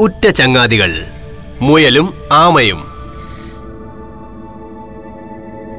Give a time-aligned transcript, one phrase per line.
[0.00, 1.04] ഉറ്റ ചങ്ങാതികൾ.
[1.62, 2.84] മുയലും ആമയും.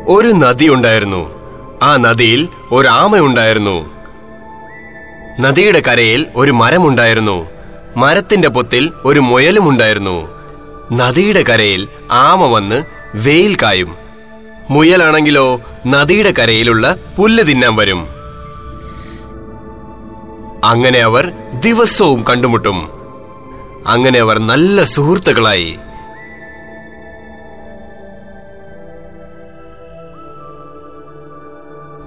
[0.08, 1.36] ഒരു നദി ഉണ്ടായിരുന്നു.
[1.84, 3.96] ആ നദിയിൽ ഒരു ആമയുണ്ടായിരുന്നു
[5.40, 7.50] നദിയുടെ കരയിൽ ഒരു മരമുണ്ടായിരുന്നു
[7.98, 10.28] മരത്തിന്റെ പൊത്തിൽ ഒരു മുയലുമുണ്ടായിരുന്നു
[10.94, 12.84] നദിയുടെ കരയിൽ ആമ വന്ന്
[13.16, 13.96] വെയിൽ കായും.
[14.70, 18.08] മുയലാണെങ്കിലോ നദിയുടെ കരയിലുള്ള പുല്ല് തിന്നാൻ വരും.
[20.64, 21.32] അങ്ങനെ അവർ
[21.66, 22.95] ദിവസവും കണ്ടുമുട്ടും.
[23.88, 25.78] അങ്ങനെ അവർ നല്ല സുഹൃത്തുക്കളായി.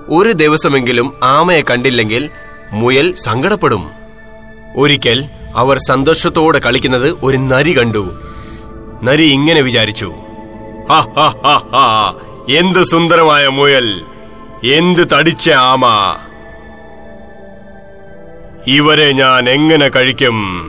[0.08, 2.30] ഒരു ദിവസമെങ്കിലും ആമയെ കണ്ടില്ലെങ്കിൽ
[2.72, 3.90] മുയൽ സങ്കടപ്പെടും.
[4.76, 5.24] ഒരിക്കൽ
[5.56, 8.18] അവർ സന്തോഷത്തോടെ കളിക്കുന്നത് ഒരു നരി കണ്ടു.
[9.02, 10.14] നരി ഇങ്ങനെ വിചാരിച്ചു
[10.90, 12.14] "ഹാ, ഹാ, ഹാ, ഹാ,
[12.58, 14.04] എന്ത് സുന്ദരമായ മുയൽ
[14.66, 16.16] എന്ത് തടിച്ച ആമ.
[18.66, 20.68] ഇവരെ ഞാൻ എങ്ങനെ കഴിക്കും?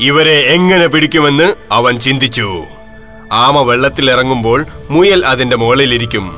[0.00, 2.64] ഇവരെ എങ്ങനെ പിടിക്കുമെന്ന് അവൻ ചിന്തിച്ചു.
[3.32, 6.36] ആമ വെള്ളത്തിലിറങ്ങുമ്പോൾ മുയൽ അതിന്റെ മുകളിലിരിക്കും.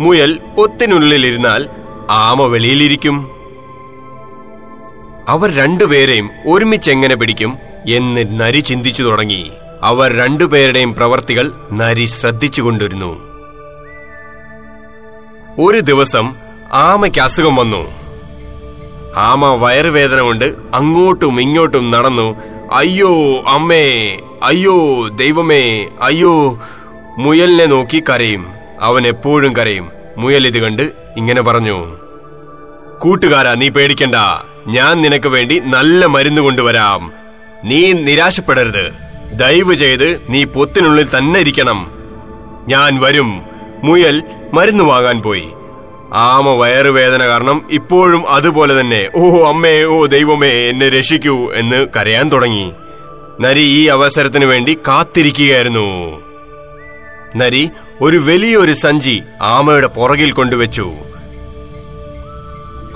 [0.00, 1.68] മുയൽ പൊത്തിനുള്ളിലിരുന്നാൽ
[2.10, 3.30] ആമ വെളിയിലിരിക്കും.
[5.28, 7.58] അവർ രണ്ടുപേരെയും ഒരുമിച്ച് എങ്ങനെ പിടിക്കും
[7.88, 9.50] എന്ന് നരി ചിന്തിച്ചു തുടങ്ങി.
[9.82, 13.32] അവർ രണ്ടുപേരുടെയും പ്രവർത്തികൾ നരി ശ്രദ്ധിച്ചുകൊണ്ടിരുന്നു.
[15.60, 16.34] ഒരു ദിവസം
[16.72, 18.01] ആമയ്ക്ക് അസുഖം വന്നു.
[19.16, 22.36] ആമ വയറുവേദന കൊണ്ട് അങ്ങോട്ടും ഇങ്ങോട്ടും നടന്നു.
[22.74, 26.58] അയ്യോ അമ്മേ അയ്യോ ദൈവമേ അയ്യോ.
[27.18, 28.46] മുയലിനെ നോക്കി കരയും.
[28.80, 29.90] അവൻ എപ്പോഴും കരയും.
[30.18, 31.96] മുയൽ ഇത് കണ്ട് ഇങ്ങനെ പറഞ്ഞു
[32.98, 34.14] കൂട്ടുകാരാ നീ പേടിക്കണ്ട.
[34.66, 37.12] ഞാൻ നിനക്ക് വേണ്ടി നല്ല മരുന്ന് കൊണ്ടുവരാം.
[37.64, 38.92] നീ നിരാശപ്പെടരുത്.
[39.38, 41.92] ദയവ് ചെയ്ത് നീ പൊത്തിനുള്ളിൽ തന്നെ ഇരിക്കണം.
[42.68, 43.42] ഞാൻ വരും.
[43.84, 44.22] മുയൽ
[44.54, 45.48] മരുന്ന് വാങ്ങാൻ പോയി.
[46.14, 52.72] ആമ വയറുവേദന കാരണം ഇപ്പോഴും അതുപോലെ തന്നെ ഓ അമ്മേ ഓ ദൈവമേ എന്നെ രക്ഷിക്കൂ എന്ന് കരയാൻ തുടങ്ങി.
[53.40, 56.22] നരി ഈ അവസരത്തിനു വേണ്ടി കാത്തിരിക്കുകയായിരുന്നു.
[57.36, 60.92] നരി ഒരു വലിയൊരു സഞ്ചി ആമയുടെ പുറകിൽ കൊണ്ടുവച്ചു.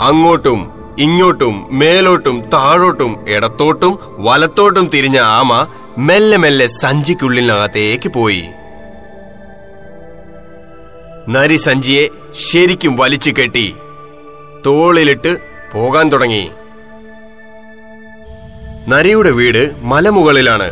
[0.00, 5.66] അങ്ങോട്ടും ഇങ്ങോട്ടും മേലോട്ടും താഴോട്ടും ഇടത്തോട്ടും വലത്തോട്ടും തിരിഞ്ഞ ആമ
[5.98, 8.44] മെല്ലെ മെല്ലെ സഞ്ചിക്കുള്ളിനകത്തേക്ക് പോയി.
[11.28, 13.74] നരി സഞ്ചിയെ ശരിക്കും വലിച്ചു കെട്ടി
[14.66, 15.36] തോളിലിട്ട്
[15.74, 16.50] പോകാൻ തുടങ്ങി.
[18.88, 20.68] നരിയുടെ വീട് മലമുകളിലാണ്.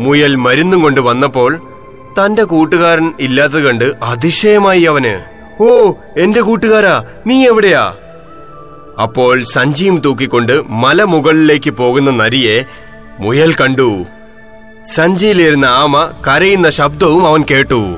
[0.00, 1.60] മുയൽ മരുന്നും കൊണ്ട് വന്നപ്പോൾ
[2.18, 5.14] തന്റെ കൂട്ടുകാരൻ ഇല്ലാത്തത് കണ്ട് അതിശയമായി അവന്
[5.62, 7.96] ഓ എന്റെ കൂട്ടുകാരാ നീ എവിടെയാ?
[9.02, 12.64] അപ്പോൾ സഞ്ചിയും തൂക്കിക്കൊണ്ട് മലമുകളിലേക്ക് പോകുന്ന നരിയെ
[13.18, 14.04] മുയൽ കണ്ടു.
[14.84, 17.96] സഞ്ചിയിലിരുന്ന ആമ കരയുന്ന ശബ്ദവും അവൻ കേട്ടു.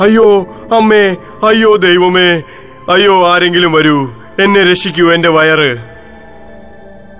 [0.00, 0.46] അയ്യോ
[0.76, 2.42] അമ്മേ അയ്യോ ദൈവമേ
[2.92, 4.10] അയ്യോ ആരെങ്കിലും വരൂ
[4.42, 5.78] എന്നെ രക്ഷിക്കൂ എന്റെ വയറ്.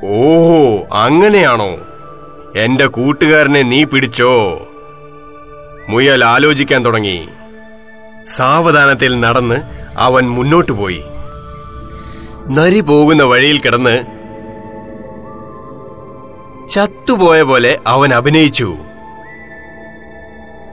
[0.05, 1.77] ഓഹോ അങ്ങനെയാണോ?
[2.57, 4.67] എന്റെ കൂട്ടുകാരനെ നീ പിടിച്ചോ?
[5.89, 7.29] മുയൽ ആലോചിക്കാൻ തുടങ്ങി.
[8.25, 9.63] സാവധാനത്തിൽ നടന്ന്
[9.99, 11.03] അവൻ മുന്നോട്ടു പോയി.
[12.49, 14.22] നരി പോകുന്ന വഴിയിൽ കിടന്ന്
[16.71, 18.77] ചത്തുപോയ പോലെ അവൻ അഭിനയിച്ചു.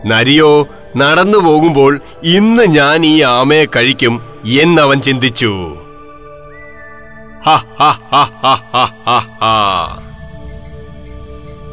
[0.06, 0.68] നരിയോ
[0.98, 5.52] നടന്നു പോകുമ്പോൾ ഇന്ന് ഞാൻ ഈ ആമയെ കഴിക്കും എന്നവൻ ചിന്തിച്ചു.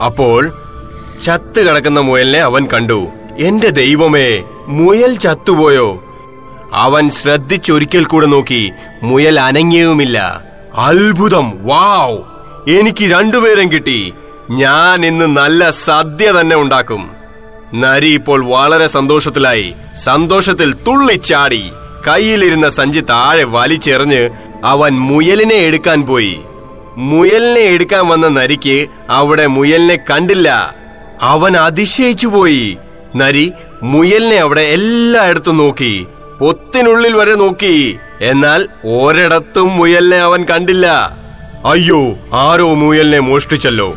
[0.04, 0.52] അപ്പോൾ
[1.24, 3.08] ചത്തു കിടക്കുന്ന മുയലിനെ അവൻ കണ്ടു.
[3.38, 6.02] എന്റെ ദൈവമേ മുയൽ ചത്തുപോയോ?
[6.72, 8.72] അവൻ ശ്രദ്ധിച്ചൊരിക്കൽ കൂടെ നോക്കി
[9.02, 10.42] മുയൽ അനങ്ങിയവുമില്ല
[10.74, 12.35] അത്ഭുതം വാവ്!
[12.68, 14.14] എനിക്ക് രണ്ടുപേരും കിട്ടി.
[14.50, 17.10] ഞാൻ ഇന്ന് നല്ല സദ്യ തന്നെ ഉണ്ടാക്കും.
[17.74, 19.74] നരി ഇപ്പോൾ വളരെ സന്തോഷത്തിലായി.
[19.96, 21.70] സന്തോഷത്തിൽ തുള്ളിച്ചാടി.
[22.08, 24.30] കയ്യിലിരുന്ന സഞ്ചി താഴെ വലിച്ചെറിഞ്ഞ്
[24.64, 26.40] അവൻ മുയലിനെ എടുക്കാൻ പോയി.
[26.96, 30.74] മുയലിനെ എടുക്കാൻ വന്ന നരിക്ക് അവിടെ മുയലിനെ കണ്ടില്ല.
[31.22, 32.76] അവൻ അതിശയിച്ചു പോയി.
[33.16, 36.06] നരി മുയലിനെ അവിടെ എല്ലായിടത്തും നോക്കി.
[36.40, 37.98] പൊത്തിനുള്ളിൽ വരെ നോക്കി.
[38.20, 41.16] എന്നാൽ ഒരിടത്തും മുയലിനെ അവൻ കണ്ടില്ല.
[41.66, 43.94] അയ്യോ ആരോ മുയലിനെ മോഷ്ടിച്ചല്ലോ.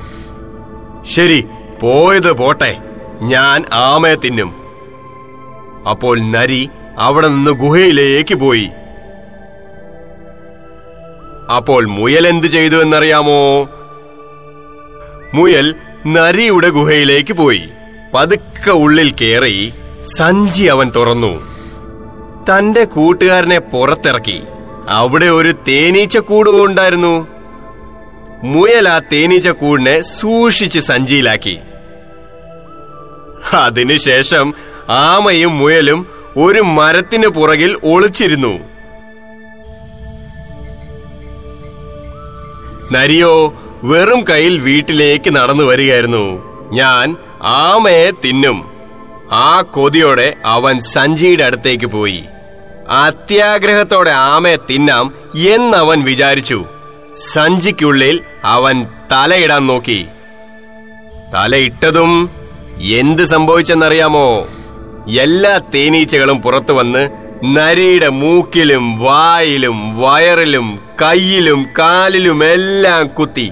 [1.04, 1.46] ശരി
[1.82, 2.78] പോയത് പോട്ടെ.
[3.22, 4.54] ഞാൻ ആമയെ തിന്നും.
[5.90, 6.70] അപ്പോൾ നരി
[7.00, 8.70] അവിടെ നിന്ന് ഗുഹയിലേക്ക് പോയി.
[11.56, 13.68] അപ്പോൾ മുയൽ എന്ത് ചെയ്തു എന്നറിയാമോ?
[15.34, 15.76] മുയൽ
[16.08, 17.64] നരിയുടെ ഗുഹയിലേക്ക് പോയി.
[18.14, 19.74] പതുക്കെ ഉള്ളിൽ കയറി
[20.04, 21.42] സഞ്ചി അവൻ തുറന്നു.
[22.50, 24.44] തന്റെ കൂട്ടുകാരനെ പുറത്തിറക്കി.
[24.90, 27.39] അവിടെ ഒരു തേനീച്ചക്കൂട് ഉണ്ടായിരുന്നു
[28.44, 31.60] മുയല ആ തേനീച്ചക്കൂടിനെ സൂക്ഷിച്ച് സഞ്ചിയിലാക്കി.
[33.54, 34.54] അതിനുശേഷം
[34.90, 36.08] ആമയും മുയലും
[36.38, 38.60] ഒരു മരത്തിന് പുറകിൽ ഒളിച്ചിരുന്നു.
[42.92, 43.54] നരിയോ
[43.84, 46.44] വെറും കയ്യിൽ വീട്ടിലേക്ക് നടന്നു വരികയായിരുന്നു.
[46.72, 48.72] ഞാൻ ആമയെ തിന്നും.
[49.32, 52.24] ആ കൊതിയോടെ അവൻ സഞ്ചിയുടെ അടുത്തേക്ക് പോയി.
[52.90, 55.14] അത്യാഗ്രഹത്തോടെ ആമയെ തിന്നാം
[55.48, 56.66] എന്നവൻ വിചാരിച്ചു.
[57.14, 60.06] സഞ്ചിക്കുള്ളിൽ അവൻ തലയിടാൻ നോക്കി.
[61.34, 62.30] തലയിട്ടതും
[62.82, 64.48] എന്ത് സംഭവിച്ചെന്നറിയാമോ?
[65.20, 67.10] എല്ലാ തേനീച്ചകളും പുറത്തു വന്ന്
[67.58, 73.52] നരിയുടെ മൂക്കിലും വായിലും വയറിലും കയ്യിലും കാലിലും എല്ലാം കുത്തി.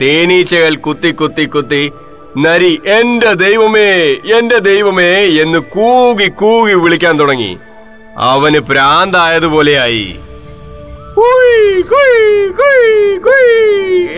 [0.00, 1.92] തേനീച്ചകൾ കുത്തി കുത്തി കുത്തി
[2.38, 3.92] നരി എന്റെ ദൈവമേ
[4.38, 5.12] എന്റെ ദൈവമേ
[5.42, 7.58] എന്ന് കൂകി കൂകി വിളിക്കാൻ തുടങ്ങി.
[8.18, 10.16] അവന് പ്രാന്തായതുപോലെയായി.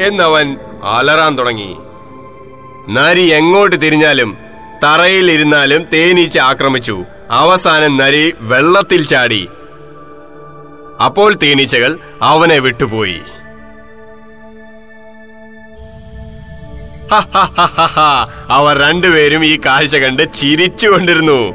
[0.07, 1.77] എന്നവൻ അലറാൻ തുടങ്ങി.
[2.91, 4.37] നരി എങ്ങോട്ട് തിരിഞ്ഞാലും
[4.85, 7.05] തറയിലിരുന്നാലും തേനീച്ച ആക്രമിച്ചു.
[7.31, 9.49] അവസാനം നരി വെള്ളത്തിൽ ചാടി.
[11.05, 13.21] അപ്പോൾ തേനീച്ചകൾ അവനെ വിട്ടുപോയി.
[18.51, 21.55] അവർ രണ്ടുപേരും ഈ കാഴ്ച കണ്ട് ചിരിച്ചുകൊണ്ടിരുന്നു.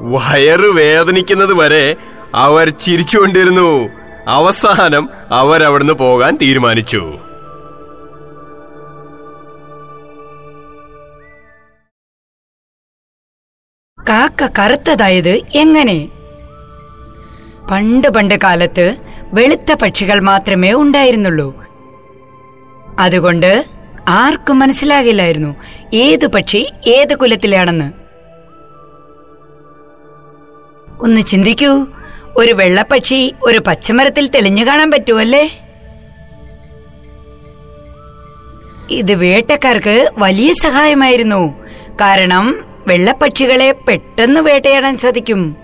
[0.00, 1.96] വയറു വേദനിക്കുന്നത് വരെ
[2.34, 3.88] അവർ ചിരിച്ചുകൊണ്ടിരുന്നു.
[4.28, 7.18] അവസാനം അവരവിടുന്ന് പോകാൻ തീരുമാനിച്ചു.
[14.08, 16.08] കാക്ക കറുത്തതായത് എങ്ങനെ?
[17.70, 18.96] പണ്ട് പണ്ട് കാലത്ത്
[19.32, 21.64] വെളുത്ത പക്ഷികൾ മാത്രമേ ഉണ്ടായിരുന്നുള്ളൂ.
[22.98, 23.64] അതുകൊണ്ട്
[24.08, 25.56] ആർക്കും മനസ്സിലാകില്ലായിരുന്നു
[25.94, 27.92] ഏത് പക്ഷി ഏത് കുലത്തിലാണെന്ന്.
[31.00, 31.86] ഒന്ന് ചിന്തിക്കൂ.
[32.36, 35.60] ഒരു വെള്ളപ്പക്ഷി ഒരു പച്ചമരത്തിൽ തെളിഞ്ഞു കാണാൻ പറ്റുമല്ലേ?
[38.90, 41.64] ഇത് വേട്ടക്കാർക്ക് വലിയ സഹായമായിരുന്നു.
[42.00, 45.56] കാരണം വെള്ളപ്പക്ഷികളെ പെട്ടെന്ന് വേട്ടയാടാൻ സാധിക്കും.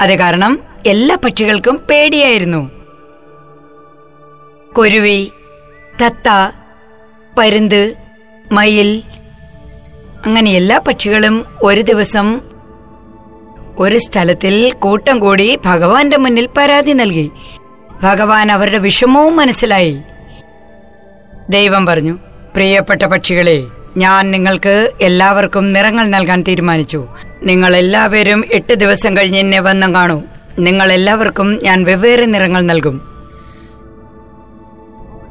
[0.00, 2.70] അത് കാരണം എല്ലാ പക്ഷികൾക്കും പേടിയായിരുന്നു.
[4.76, 5.30] കൊരുവി
[6.04, 6.28] തത്ത
[7.38, 7.94] പരുന്ത്
[8.52, 9.02] മയിൽ
[10.26, 12.51] അങ്ങനെ എല്ലാ പക്ഷികളും ഒരു ദിവസം
[13.82, 17.30] ഒരു സ്ഥലത്തിൽ കൂട്ടം കൂടി ഭഗവാന്റെ മുന്നിൽ പരാതി നൽകി.
[18.02, 20.02] ഭഗവാൻ അവരുടെ വിഷമവും മനസ്സിലായി.
[21.50, 22.18] ദൈവം പറഞ്ഞു
[22.54, 23.64] പ്രിയപ്പെട്ട പക്ഷികളെ
[23.96, 27.08] ഞാൻ നിങ്ങൾക്ക് എല്ലാവർക്കും നിറങ്ങൾ നൽകാൻ തീരുമാനിച്ചു.
[27.42, 30.22] നിങ്ങൾ എല്ലാവരും എട്ട് ദിവസം കഴിഞ്ഞ് എന്നെ വന്നും കാണൂ.
[30.58, 33.00] നിങ്ങൾ എല്ലാവർക്കും ഞാൻ വെവ്വേറെ നിറങ്ങൾ നൽകും.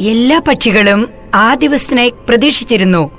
[0.02, 3.12] എല്ലാ പക്ഷികളും ആ ദിവസത്തിനായി പ്രതീക്ഷിച്ചിരുന്നു.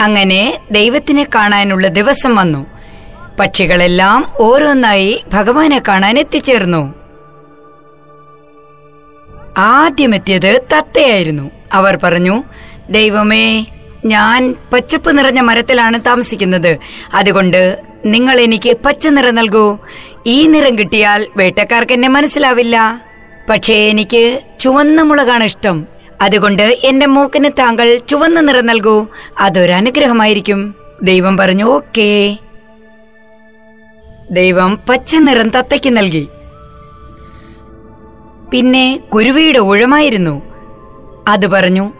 [0.00, 2.66] അങ്ങനെ ദൈവത്തിനെ കാണാനുള്ള ദിവസം വന്നു.
[3.40, 6.94] പക്ഷികളെല്ലാം ഓരോന്നായി ഭഗവാനെ കാണാൻ എത്തിച്ചേർന്നു.
[9.58, 11.50] ആദ്യമെത്തിയത് തത്തയായിരുന്നു.
[11.72, 12.42] അവർ പറഞ്ഞു
[12.90, 13.66] ദൈവമേ
[14.04, 16.78] ഞാൻ പച്ചപ്പ് നിറഞ്ഞ മരത്തിലാണ് താമസിക്കുന്നത്.
[17.14, 19.78] അതുകൊണ്ട് നിങ്ങൾ എനിക്ക് പച്ച നിറം നൽകൂ.
[20.26, 23.02] ഈ നിറം കിട്ടിയാൽ വേട്ടക്കാർക്ക് എന്നെ മനസ്സിലാവില്ല.
[23.50, 25.86] പക്ഷേ എനിക്ക് ചുവന്ന മുളകാണ് ഇഷ്ടം.
[26.22, 29.06] അതുകൊണ്ട് എന്റെ മൂക്കിന് താങ്കൾ ചുവന്ന നിറം നൽകൂ.
[29.38, 32.36] അതൊരനുഗ്രഹമായിരിക്കും ദൈവം പറഞ്ഞു ഓക്കേ.
[34.30, 36.28] ദൈവം പച്ച നിറം തത്തയ്ക്ക് നൽകി.
[38.50, 40.42] പിന്നെ കുരുവിയുടെ ഉഴമായിരുന്നു
[41.28, 41.92] അത് പറഞ്ഞു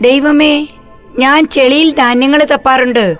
[0.00, 0.66] ദൈവമേ
[1.18, 3.16] ഞാൻ ചെളിയിൽ ധാന്യങ്ങൾ തപ്പാറുണ്ട്.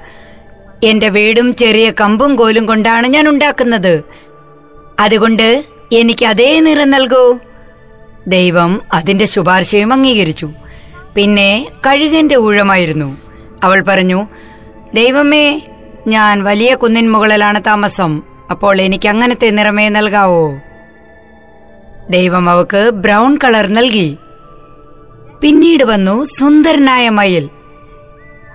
[0.85, 4.05] എന്റെ വീടും ചെറിയ കമ്പും കോലും കൊണ്ടാണ് ഞാൻ ഉണ്ടാക്കുന്നത്.
[5.01, 7.39] അതുകൊണ്ട് എനിക്ക് അതേ നിറം നൽകൂ.
[8.27, 10.53] ദൈവം അതിന്റെ ശുപാർശയും അംഗീകരിച്ചു.
[11.15, 13.17] പിന്നെ കഴുകന്റെ ഊഴമായിരുന്നു.
[13.65, 14.27] അവൾ പറഞ്ഞു
[14.95, 15.63] ദൈവമേ
[16.07, 18.36] ഞാൻ വലിയ കുന്നിൻ മുകളിലാണ് താമസം.
[18.51, 20.61] അപ്പോൾ എനിക്ക് അങ്ങനത്തെ നിറമേ നൽകാവോ?
[22.11, 24.17] ദൈവം അവക്ക് ബ്രൗൺ കളർ നൽകി.
[25.41, 27.49] പിന്നീട് വന്നു സുന്ദരനായ മയിൽ.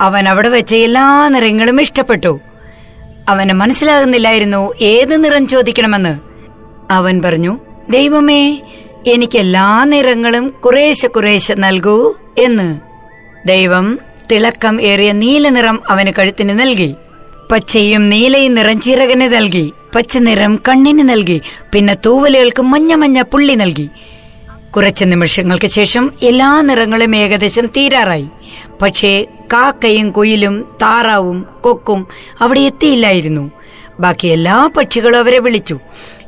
[0.01, 2.39] അവൻ അവിടെ വെച്ച എല്ലാ നിറങ്ങളും ഇഷ്ടപ്പെട്ടു.
[3.29, 6.19] അവന് മനസ്സിലാകുന്നില്ലായിരുന്നു ഏത് നിറം ചോദിക്കണമെന്ന്.
[6.91, 7.57] അവൻ പറഞ്ഞു
[7.89, 8.62] ദൈവമേ
[9.07, 12.79] എനിക്ക് എല്ലാ നിറങ്ങളും കുറേശ്ശെ കുറേശ്ശെ നൽകൂ എന്ന്.
[13.48, 14.00] ദൈവം
[14.31, 16.95] തിളക്കം ഏറിയ നീല നിറം അവന് കഴുത്തിന് നൽകി.
[17.51, 19.74] പച്ചയും നീലയും നിറം ചിറകന് നൽകി.
[19.95, 21.41] പച്ച നിറം കണ്ണിന് നൽകി
[21.74, 23.89] പിന്നെ തൂവലുകൾക്ക് മഞ്ഞ മഞ്ഞ പുള്ളി നൽകി.
[24.75, 28.29] കുറച്ച് നിമിഷങ്ങൾക്ക് ശേഷം എല്ലാ നിറങ്ങളും ഏകദേശം തീരാറായി.
[28.81, 32.07] പക്ഷേ കാക്കയും കുയിലും താറാവും കൊക്കും
[32.39, 33.51] അവിടെ എത്തിയില്ലായിരുന്നു.
[34.00, 35.79] ബാക്കി എല്ലാ പക്ഷികളും അവരെ വിളിച്ചു.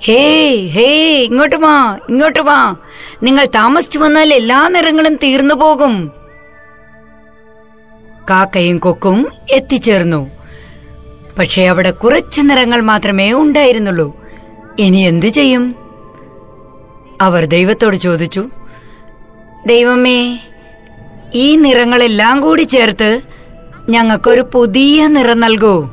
[0.03, 2.75] ഹേ ഹേ ഇങ്ങോട്ട് വാ ഇങ്ങോട്ട് വാ.
[3.23, 6.11] നിങ്ങൾ താമസിച്ചു വന്നാൽ എല്ലാ നിറങ്ങളും തീർന്നു പോകും.
[8.29, 10.42] കാക്കയും കൊക്കും എത്തിച്ചേർന്നു.
[11.39, 14.15] പക്ഷേ അവിടെ കുറച്ച് നിറങ്ങൾ മാത്രമേ ഉണ്ടായിരുന്നുള്ളൂ.
[14.79, 15.75] ഇനി എന്തു ചെയ്യും?
[17.21, 18.49] അവർ ദൈവത്തോട് ചോദിച്ചു
[19.65, 20.39] ദൈവമേ
[21.35, 23.21] ഈ നിറങ്ങളെല്ലാം കൂടി ചേർത്ത്
[23.89, 25.89] ഞങ്ങൾക്കൊരു പുതിയ നിറം നൽകൂ.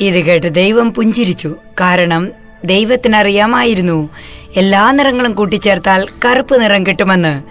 [0.00, 1.56] ഇത് കേട്ട് ദൈവം പുഞ്ചിരിച്ചു.
[1.80, 2.32] കാരണം
[2.64, 4.08] ദൈവത്തിനറിയാമായിരുന്നു
[4.56, 7.42] എല്ലാ നിറങ്ങളും കൂട്ടിച്ചേർത്താൽ കറുപ്പ് നിറം കിട്ടുമെന്ന്.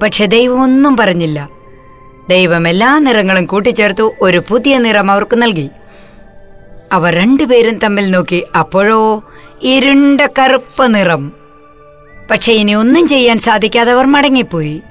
[0.00, 1.57] പക്ഷെ ദൈവം ഒന്നും പറഞ്ഞില്ല.
[2.28, 5.70] ദൈവം എല്ലാ നിറങ്ങളും കൂട്ടിച്ചേർത്തു ഒരു പുതിയ നിറം അവർക്ക് നൽകി.
[6.92, 9.24] അവർ രണ്ടുപേരും തമ്മിൽ നോക്കി അപ്പോഴോ
[9.62, 11.32] ഇരുണ്ട കറുപ്പ് നിറം.
[12.30, 14.82] പക്ഷെ ഇനി ഒന്നും ചെയ്യാൻ സാധിക്കാതെ അവർ മടങ്ങിപ്പോയി.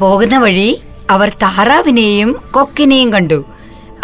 [0.00, 0.80] പോകുന്ന വഴി
[1.10, 3.44] അവർ താറാവിനെയും കൊക്കിനെയും കണ്ടു.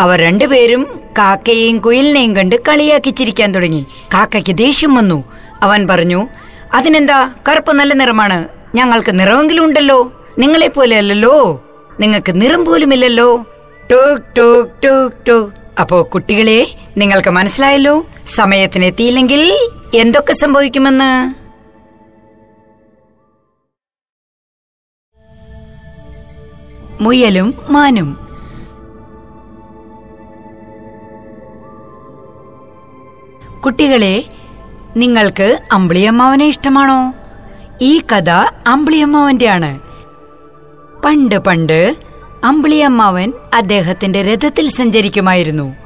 [0.01, 3.87] അവർ രണ്ടുപേരും കാക്കയെയും കുയിലിനെയും കണ്ട് കളിയാക്കി ചിരിക്കാൻ തുടങ്ങി.
[4.15, 5.25] കാക്കയ്ക്ക് ദേഷ്യം വന്നു.
[5.63, 6.29] അവൻ പറഞ്ഞു
[6.75, 7.31] അതിനെന്താ?
[7.49, 8.49] കറുപ്പ് നല്ല നിറമാണ്.
[8.75, 10.25] ഞങ്ങൾക്ക് നിറമെങ്കിലും ഉണ്ടല്ലോ.
[10.39, 11.66] നിങ്ങളെ പോലെ അല്ലല്ലോ.
[12.01, 13.37] നിങ്ങൾക്ക് നിറം പോലുമില്ലല്ലോ.
[13.93, 18.07] ടോക് ടോക് ടോക് അപ്പോ കുട്ടികളെ നിങ്ങൾക്ക് മനസ്സിലായല്ലോ?
[18.35, 21.47] സമയത്തിന് എത്തിയില്ലെങ്കിൽ എന്തൊക്കെ സംഭവിക്കുമെന്ന്?
[27.03, 28.27] മുയലും മാനും.
[33.65, 34.25] കുട്ടികളെ
[34.97, 37.15] നിങ്ങൾക്ക് അമ്പിളിയമ്മാവനെ ഇഷ്ടമാണോ?
[37.83, 38.31] ഈ കഥ
[38.67, 39.86] അമ്പിളിയമ്മാവന്റെയാണ്.
[41.07, 41.97] പണ്ട് പണ്ട്
[42.45, 45.77] അമ്പിളിയമ്മാവൻ അദ്ദേഹത്തിന്റെ രഥത്തിൽ സഞ്ചരിക്കുമായിരുന്നു.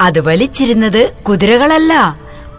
[0.00, 2.16] അത് വലിച്ചിരുന്നത് കുതിരകളല്ല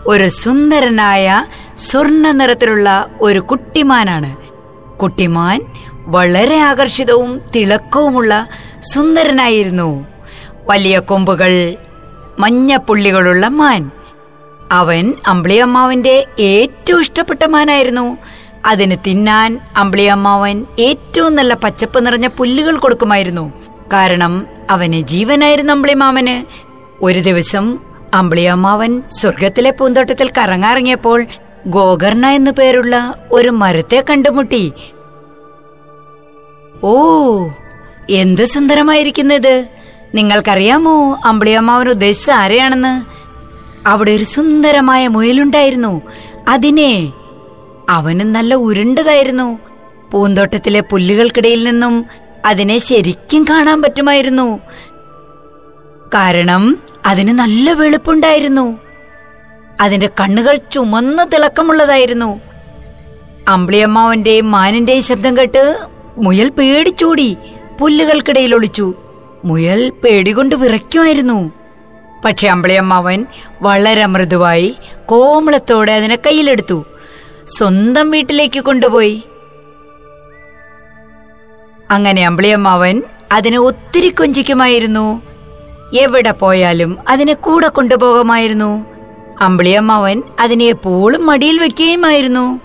[0.08, 1.46] ഒരു സുന്ദരനായ
[1.78, 4.36] സ്വർണ നിറത്തിലുള്ള ഒരു കുട്ടിമാനാണ്.
[4.98, 8.48] കുട്ടിമാൻ വളരെ ആകർഷിതവും തിളക്കവുമുള്ള
[8.94, 10.08] സുന്ദരനായിരുന്നു.
[10.70, 11.76] വലിയ കൊമ്പുകൾ
[12.40, 13.92] മഞ്ഞപ്പുള്ളികളുള്ള മാൻ.
[14.72, 18.18] അവൻ അമ്പിളിയമ്മാവിന്റെ ഏറ്റവും ഇഷ്ടപ്പെട്ട മാനായിരുന്നു.
[18.66, 23.54] അതിന് തിന്നാൻ അമ്പിളിയമ്മാവൻ ഏറ്റവും നല്ല പച്ചപ്പ് നിറഞ്ഞ പുല്ലുകൾ കൊടുക്കുമായിരുന്നു.
[23.94, 26.46] കാരണം അവന് ജീവനായിരുന്നു അമ്പിളിമാമന്.
[27.02, 27.80] ഒരു ദിവസം
[28.14, 31.26] അമ്പിളിയമ്മാവൻ സ്വർഗത്തിലെ പൂന്തോട്ടത്തിൽ കറങ്ങാറിങ്ങിയപ്പോൾ
[31.68, 34.74] ഗോകർണ എന്നു പേരുള്ള ഒരു മരത്തെ കണ്ടുമുട്ടി.
[36.84, 37.48] ഓ
[38.10, 39.68] എന്ത് സുന്ദരമായിരിക്കുന്നത്.
[40.16, 43.20] നിങ്ങൾക്കറിയാമോ അമ്പിളിയമ്മാവൻ ഉദ്ദേശിച്ച ആരെയാണെന്ന്?
[43.88, 46.02] അവിടെ ഒരു സുന്ദരമായ മുയലുണ്ടായിരുന്നു.
[46.48, 47.12] അതിനെ
[47.90, 49.60] അവന് നല്ല ഉരുണ്ടതായിരുന്നു.
[50.12, 52.06] പൂന്തോട്ടത്തിലെ പുല്ലുകൾക്കിടയിൽ നിന്നും
[52.46, 54.60] അതിനെ ശരിക്കും കാണാൻ പറ്റുമായിരുന്നു.
[56.14, 58.78] കാരണം അതിന് നല്ല വെളുപ്പുണ്ടായിരുന്നു.
[59.82, 62.40] അതിന്റെ കണ്ണുകൾ ചുമന്ന തിളക്കമുള്ളതായിരുന്നു.
[63.48, 65.78] അമ്പിളിയമ്മാവന്റെയും മാനിന്റെയും ശബ്ദം കേട്ട്
[66.18, 67.38] മുയൽ പേടിച്ചോടി.
[67.80, 68.94] പുല്ലുകൾക്കിടയിൽ ഒളിച്ചു.
[69.46, 71.52] മുയൽ പേടികൊണ്ട് വിറയ്ക്കുമായിരുന്നു.
[72.26, 73.26] പക്ഷെ അമ്പിളിയമ്മാവൻ
[73.62, 76.86] വളരെ മൃദുവായി കോമളത്തോടെ അതിനെ കയ്യിലെടുത്തു.
[77.58, 79.24] സ്വന്തം വീട്ടിലേക്ക് കൊണ്ടുപോയി.
[81.92, 85.22] അങ്ങനെ അമ്പിളിയമ്മാവൻ അതിനെ ഒത്തിരി കൊഞ്ചിക്കുമായിരുന്നു.
[85.94, 88.86] എവിടെ പോയാലും അതിനെ കൂടെ കൊണ്ടുപോകുമായിരുന്നു.
[89.42, 92.60] അമ്പിളിയമ്മാവൻ അതിനെ എപ്പോഴും മടിയിൽ വെക്കുകയുമായിരുന്നു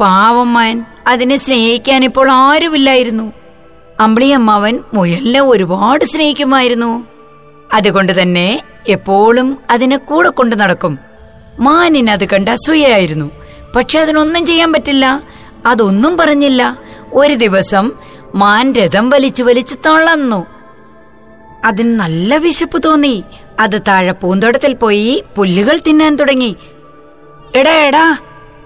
[0.00, 3.32] പാവമ്മാൻ അതിനെ സ്നേഹിക്കാൻ ഇപ്പോൾ ആരുമില്ലായിരുന്നു.
[4.00, 7.06] അമ്പിളിയമ്മാവൻ മുയലിനെ ഒരുപാട് സ്നേഹിക്കുമായിരുന്നു.
[7.72, 10.98] അതുകൊണ്ട് തന്നെ എപ്പോഴും അതിനെ കൂടെ കൊണ്ടു നടക്കും.
[11.60, 13.41] മാനിന് അത് കണ്ട അസൂയായിരുന്നു
[13.76, 15.22] പക്ഷെ അതിനൊന്നും ചെയ്യാൻ പറ്റില്ല.
[15.66, 16.78] അതൊന്നും പറഞ്ഞില്ല.
[17.12, 17.92] ഒരു ദിവസം
[18.34, 20.46] മാൻ രഥം വലിച്ചു വലിച്ചു തളന്നു
[21.64, 23.24] അതിന് നല്ല വിശപ്പ് തോന്നി.
[23.60, 26.56] അത് താഴെ പൂന്തോട്ടത്തിൽ പോയി പുല്ലുകൾ തിന്നാൻ തുടങ്ങി.
[27.54, 28.16] എടാ എടാ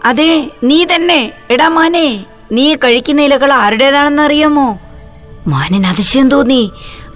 [0.04, 1.32] അതെ നീ തന്നെ.
[1.50, 4.78] എടാ മാനെ നീ കഴിക്കുന്ന ഇലകൾ ആരുടേതാണെന്ന് അറിയാമോ?
[5.46, 6.72] മാനിന് അതിശയം തോന്നി.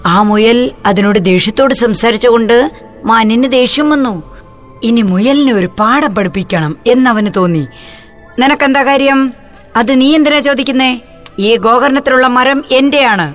[0.06, 2.70] ആ മുയൽ അതിനോട് ദേഷ്യത്തോട് സംസാരിച്ചുകൊണ്ട്
[3.04, 4.39] മാനിന് ദേഷ്യം വന്നു.
[4.82, 7.66] ഇനി മുയലിനെ ഒരു പാഠം പഠിപ്പിക്കണം എന്നവന് തോന്നി.
[8.38, 9.32] നിനക്കെന്താ കാര്യം?
[9.76, 11.00] അത് നീ എന്തിനാ ചോദിക്കുന്നേ?
[11.38, 13.34] ഈ ഗോകർണത്തിലുള്ള മരം എന്റെയാണ്.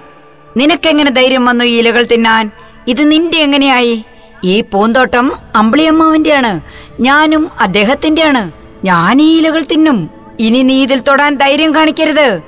[0.58, 2.52] നിനക്കെങ്ങനെ ധൈര്യം വന്നു ഈ ഇലകൾ തിന്നാൻ?
[2.88, 4.06] ഇത് നിന്റെ എങ്ങനെയായി?
[4.44, 6.62] ഈ പൂന്തോട്ടം അമ്പിളിയമ്മാവിന്റെയാണ്.
[7.00, 8.52] ഞാനും അദ്ദേഹത്തിന്റെയാണ്.
[8.84, 10.10] ഞാൻ ഈ ഇലകൾ തിന്നും.
[10.40, 12.42] ഇനി നീ ഇതിൽ തൊടാൻ ധൈര്യം കാണിക്കരുത്.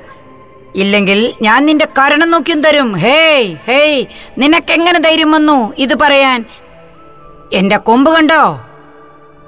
[0.76, 2.94] ഇല്ലെങ്കിൽ ഞാൻ നിന്റെ കാരണം നോക്കിയും തരും.
[2.94, 4.06] ഹേയ് ഹേയ്
[4.38, 6.46] നിനക്കെങ്ങനെ ധൈര്യം വന്നു ഇത് പറയാൻ?
[7.54, 8.64] എന്റെ കൊമ്പ് കണ്ടോ?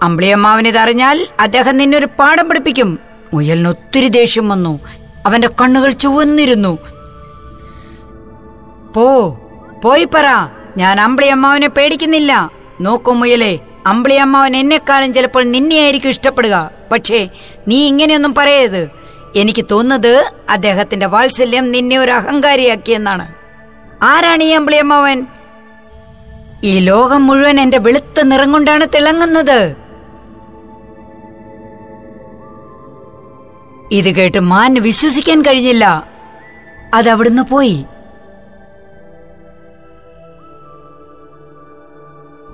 [0.02, 3.00] അമ്പിളിയമ്മാവിന് ഇതറിഞ്ഞാൽ അദ്ദേഹം നിന്നെ ഒരു പാഠം പഠിപ്പിക്കും.
[3.34, 4.80] മുയലിന് ഒത്തിരി ദേഷ്യം വന്നു.
[5.26, 6.78] അവന്റെ കണ്ണുകൾ ചുവന്നിരുന്നു.
[8.96, 9.40] പോ
[9.84, 10.26] പോയി പറ.
[10.78, 12.52] ഞാൻ അമ്പിളിയമ്മാവനെ പേടിക്കുന്നില്ല.
[12.82, 16.72] നോക്കൂ മുയലേ അമ്പിളിയമ്മാവൻ എന്നെക്കാളും ചിലപ്പോൾ നിന്നെയായിരിക്കും ഇഷ്ടപ്പെടുക.
[16.92, 17.30] പക്ഷേ
[17.68, 18.90] നീ ഇങ്ങനെയൊന്നും പറയരുത്.
[19.36, 23.34] എനിക്ക് തോന്നുന്നത് അദ്ദേഹത്തിന്റെ വാത്സല്യം നിന്നെ ഒരു അഹങ്കാരിയാക്കിയെന്നാണ്
[24.04, 25.26] ആരാണ് ഈ അമ്പിളിയമ്മാവൻ?
[26.64, 29.89] ഈ ലോകം മുഴുവൻ എന്റെ വെളുത്ത നിറം കൊണ്ടാണ് തിളങ്ങുന്നത്.
[33.92, 36.08] ഇത് കേട്ട് മാന് വിശ്വസിക്കാൻ കഴിഞ്ഞില്ല.
[36.94, 37.86] അതവിടുന്ന് പോയി.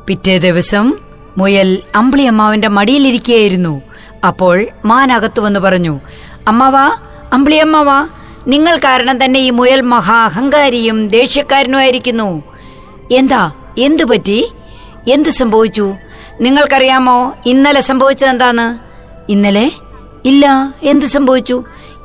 [0.07, 0.93] പിറ്റേ ദിവസം
[1.37, 3.81] മുയൽ അമ്പിളിയമ്മാവിന്റെ മടിയിലിരിക്കുകയായിരുന്നു
[4.27, 5.99] അപ്പോൾ മാൻ അകത്തു വന്ന് പറഞ്ഞു
[6.47, 6.97] അമ്മാവാ
[7.33, 8.07] അമ്പിളിയമ്മാവാ
[8.47, 12.43] നിങ്ങൾ കാരണം തന്നെ ഈ മുയൽ മഹാ അഹങ്കാരിയും ദേഷ്യക്കാരനുമായിരിക്കുന്നു
[13.11, 14.51] എന്താ എന്തു പറ്റി?
[15.07, 15.95] എന്ത് സംഭവിച്ചു?
[16.41, 18.67] നിങ്ങൾക്കറിയാമോ ഇന്നലെ സംഭവിച്ചത് എന്താന്ന്
[19.31, 19.71] ഇന്നലെ
[20.25, 21.63] ഇല്ല എന്ത് സംഭവിച്ചു?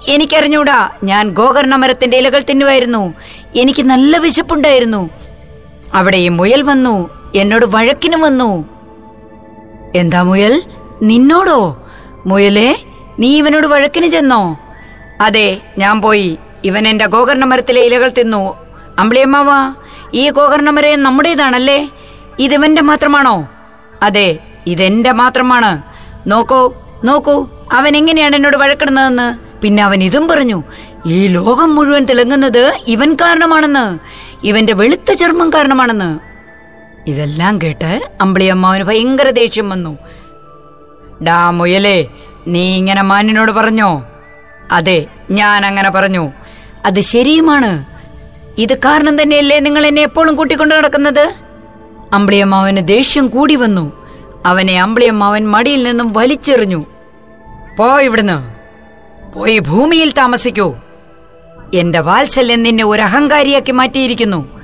[0.09, 3.15] എനിക്കറിഞ്ഞൂടാ ഞാൻ ഗോകർണ മരത്തിന്റെ ഇലകൾ തിന്നുമായിരുന്നു.
[3.57, 5.11] എനിക്ക് നല്ല വിശപ്പുണ്ടായിരുന്നു.
[5.95, 8.65] അവിടെ ഈ മുയൽ വന്നു എന്നോട് വഴക്കിനും വന്നു.
[9.95, 10.63] എന്താ മുയൽ?
[11.03, 11.85] നിന്നോടോ?
[12.27, 12.77] മുയലേ
[13.19, 14.59] നീ ഇവനോട് വഴക്കിന് ചെന്നോ?
[15.21, 16.39] അതെ ഞാൻ പോയി.
[16.65, 18.57] ഇവൻ എന്റെ ഗോകർണ മരത്തിലെ ഇലകൾ തിന്നു.
[18.99, 19.75] അമ്പിളിയമ്മാവാ
[20.15, 21.91] ഈ ഗോകർണ മരം നമ്മുടേതാണല്ലേ?
[22.39, 23.49] ഇതിവന്റെ മാത്രമാണോ?
[24.03, 25.83] അതെ ഇതെന്റെ മാത്രമാണ്.
[26.27, 26.73] നോക്കൂ
[27.05, 27.47] നോക്കൂ.
[27.73, 29.61] അവൻ എങ്ങനെയാണ് എന്നോട് വഴക്കിടുന്നതെന്ന്?
[29.63, 30.63] പിന്നെ അവൻ ഇതും പറഞ്ഞു
[31.07, 33.99] ഈ ലോകം മുഴുവൻ തിളങ്ങുന്നത് ഇവൻ കാരണമാണെന്ന്
[34.47, 36.19] ഇവന്റെ വെളുത്ത ചർമ്മം കാരണമാണെന്ന്.
[37.11, 39.99] ഇതെല്ലാം കേട്ട് അമ്പിളിയമ്മാവന് ഭയങ്കര ദേഷ്യം വന്നു.
[41.23, 42.07] ഡാ മുയലേ
[42.49, 44.05] നീ ഇങ്ങനെ മാനിനോട് പറഞ്ഞോ?
[44.71, 46.33] അതെ ഞാൻ അങ്ങനെ പറഞ്ഞു.
[46.87, 47.85] അത് ശരിയുമാണ്.
[48.59, 51.33] ഇത് കാരണം തന്നെയല്ലേ നിങ്ങൾ എന്നെ എപ്പോഴും കൂട്ടിക്കൊണ്ട് നടക്കുന്നത്?
[52.13, 53.93] അമ്പിളിയമ്മാവന് ദേഷ്യം കൂടി വന്നു.
[54.47, 56.87] അവനെ അമ്പിളിയമ്മാവൻ മടിയിൽ നിന്നും വലിച്ചെറിഞ്ഞു.
[57.77, 58.61] പോ ഇവിടുന്ന്.
[59.33, 60.75] പോയി ഭൂമിയിൽ താമസിക്കൂ.
[61.75, 64.61] എന്റെ വാത്സല്യം നിന്നെ ഒരു അഹങ്കാരിയാക്കി മാറ്റിയിരിക്കുന്നു.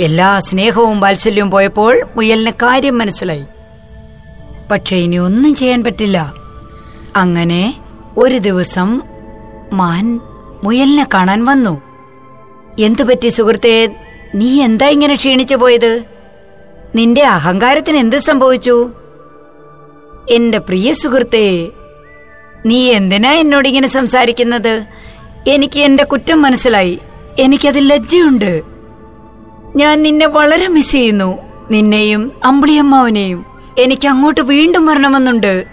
[0.00, 3.44] എല്ലാ സ്നേഹവും വാത്സല്യവും പോയപ്പോൾ മുയലിന് കാര്യം മനസ്സിലായി.
[4.70, 6.34] പക്ഷെ ഇനി ഒന്നും ചെയ്യാൻ പറ്റില്ല.
[7.16, 7.80] അങ്ങനെ
[8.16, 9.02] ഒരു ദിവസം
[9.72, 10.20] മാൻ
[10.64, 11.82] മുയലിനെ കാണാൻ വന്നു.
[12.80, 13.96] എന്തു പറ്റി സുഹൃത്തെ?
[14.34, 16.04] നീ എന്താ ഇങ്ങനെ ക്ഷീണിച്ചു പോയത്?
[16.94, 18.90] നിന്റെ അഹങ്കാരത്തിന് എന്ത് സംഭവിച്ചു?
[20.30, 21.68] എന്റെ പ്രിയ സുഹൃത്തെ
[22.66, 24.84] നീ എന്തിനാ എന്നോട് ഇങ്ങനെ സംസാരിക്കുന്നത്?
[25.48, 26.98] എനിക്ക് എന്റെ കുറ്റം മനസ്സിലായി.
[27.38, 28.62] എനിക്കതിൽ ലജ്ജയുണ്ട്.
[29.76, 31.38] ഞാൻ നിന്നെ വളരെ മിസ് ചെയ്യുന്നു.
[31.70, 33.46] നിന്നെയും അമ്പിളിയമ്മാവനെയും.
[33.78, 35.64] എനിക്ക് അങ്ങോട്ട് വീണ്ടും വരണമെന്നുണ്ട്.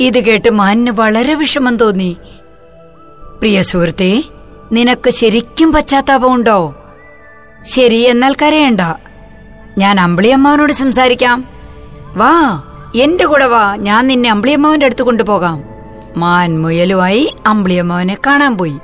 [0.00, 2.16] ഇത് കേട്ട് മാനിന് വളരെ വിഷമം തോന്നി.
[3.38, 4.22] പ്രിയ സുഹൃത്തെ
[4.72, 6.76] നിനക്ക് ശരിക്കും പശ്ചാത്താപമുണ്ടോ
[7.62, 8.80] ശരി എന്നാൽ കരയണ്ട.
[9.78, 11.44] ഞാൻ അമ്പിളിയമ്മാവനോട് സംസാരിക്കാം.
[12.16, 12.62] വാ
[12.96, 13.76] എന്റെ കൂടെ വാ.
[13.76, 15.75] ഞാൻ നിന്നെ അമ്പിളിയമ്മാവന്റെ അടുത്ത് കൊണ്ടുപോകാം.
[16.16, 18.78] മാൻ മുയലുമായി അമ്പിളിയമ്മാവനെ കാണാൻ പോയി.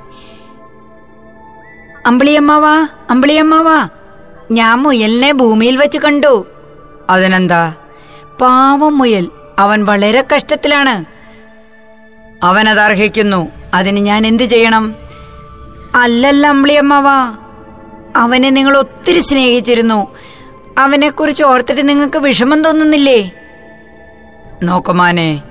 [2.05, 3.89] അമ്പിളിയമ്മാവാ അമ്പിളിയമ്മാവാ
[4.51, 6.47] ഞാൻ മുയലിനെ ഭൂമിയിൽ വെച്ച് കണ്ടു.
[7.09, 7.73] അതിനെന്താ?
[8.41, 11.05] പാവം മുയൽ അവൻ വളരെ കഷ്ടത്തിലാണ്.
[12.43, 14.95] അവനത് അർഹിക്കുന്നു അതിന് ഞാൻ എന്തു ചെയ്യണം?
[15.95, 17.37] അല്ലല്ല അമ്പിളിയമ്മാവാ
[18.15, 20.07] അവനെ നിങ്ങൾ ഒത്തിരി സ്നേഹിച്ചിരുന്നു.
[20.77, 23.31] അവനെക്കുറിച്ച് ഓർത്തിട്ട് നിങ്ങൾക്ക് വിഷമം തോന്നുന്നില്ലേ?
[24.63, 25.41] നോക്കുമാനെ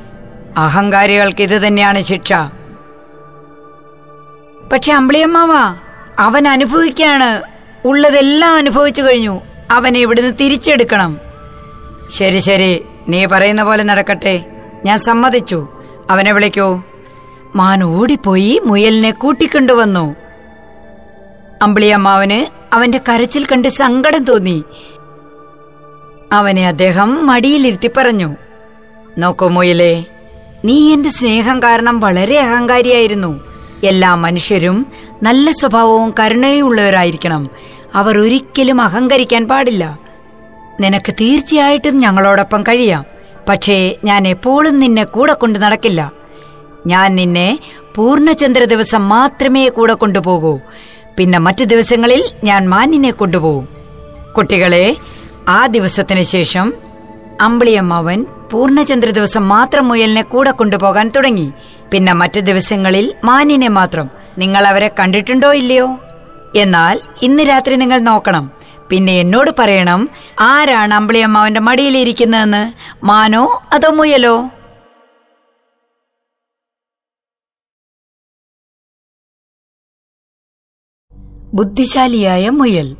[0.57, 2.33] അഹങ്കാരികൾക്ക് ഇത് തന്നെയാണ് ശിക്ഷ.
[4.73, 5.77] പക്ഷെ അമ്പിളിയമ്മാവാ
[6.19, 7.43] അവൻ അനുഭവിക്കാണ്.
[7.88, 9.41] ഉള്ളതെല്ലാം അനുഭവിച്ചു കഴിഞ്ഞു.
[9.71, 11.19] അവനെ ഇവിടുന്ന് തിരിച്ചെടുക്കണം.
[12.15, 12.85] ശരി ശരി.
[13.09, 14.45] നീ പറയുന്ന പോലെ നടക്കട്ടെ.
[14.85, 15.69] ഞാൻ സമ്മതിച്ചു.
[16.11, 16.83] അവനെ വിളിക്കൂ.
[17.57, 20.17] മാൻ ഓടിപ്പോയി മുയലിനെ കൂട്ടിക്കൊണ്ടുവന്നു.
[21.62, 24.65] അമ്പിളിയമ്മാവന് അവന്റെ കരച്ചിൽ കണ്ട് സങ്കടം തോന്നി.
[26.33, 28.37] അവനെ അദ്ദേഹം മടിയിലിരുത്തി പറഞ്ഞു
[29.19, 30.05] നോക്കൂ മുയലേ
[30.64, 33.40] നീ എന്റെ സ്നേഹം കാരണം വളരെ അഹങ്കാരിയായിരുന്നു.
[33.85, 34.87] എല്ലാ മനുഷ്യരും
[35.22, 37.51] നല്ല സ്വഭാവവും കരുണയും ഉള്ളവരായിരിക്കണം.
[37.94, 39.98] അവർ ഒരിക്കലും അഹങ്കരിക്കാൻ പാടില്ല.
[40.81, 43.05] നിനക്ക് തീർച്ചയായിട്ടും ഞങ്ങളോടൊപ്പം കഴിയാം.
[43.48, 46.12] പക്ഷേ ഞാൻ എപ്പോഴും നിന്നെ കൂടെ കൊണ്ടു നടക്കില്ല.
[46.87, 47.59] ഞാൻ നിന്നെ
[47.94, 50.61] പൂർണചന്ദ്ര ദിവസം മാത്രമേ കൂടെ കൊണ്ടുപോകൂ.
[51.16, 53.68] പിന്നെ മറ്റു ദിവസങ്ങളിൽ ഞാൻ മാനിനെ കൊണ്ടുപോകും.
[54.37, 54.96] കുട്ടികളെ
[55.48, 56.72] ആ ദിവസത്തിന് ശേഷം
[57.40, 61.53] അമ്പിളിയമ്മാവൻ പൂർണചന്ദ്ര ദിവസം മാത്രം മുയലിനെ കൂടെ കൊണ്ടുപോകാൻ തുടങ്ങി.
[61.93, 64.11] പിന്നെ മറ്റു ദിവസങ്ങളിൽ മാനിനെ മാത്രം.
[64.38, 65.99] നിങ്ങൾ അവരെ കണ്ടിട്ടുണ്ടോ ഇല്ലയോ?
[66.57, 68.53] എന്നാൽ ഇന്ന് രാത്രി നിങ്ങൾ നോക്കണം.
[68.91, 70.01] പിന്നെ എന്നോട് പറയണം
[70.41, 72.73] ആരാണ് അമ്പിളിയമ്മാവന്റെ മടിയിലിരിക്കുന്നതെന്ന്
[73.05, 74.37] മാനോ അതോ മുയലോ?
[81.55, 82.97] ബുദ്ധിശാലിയായ മുയൽ.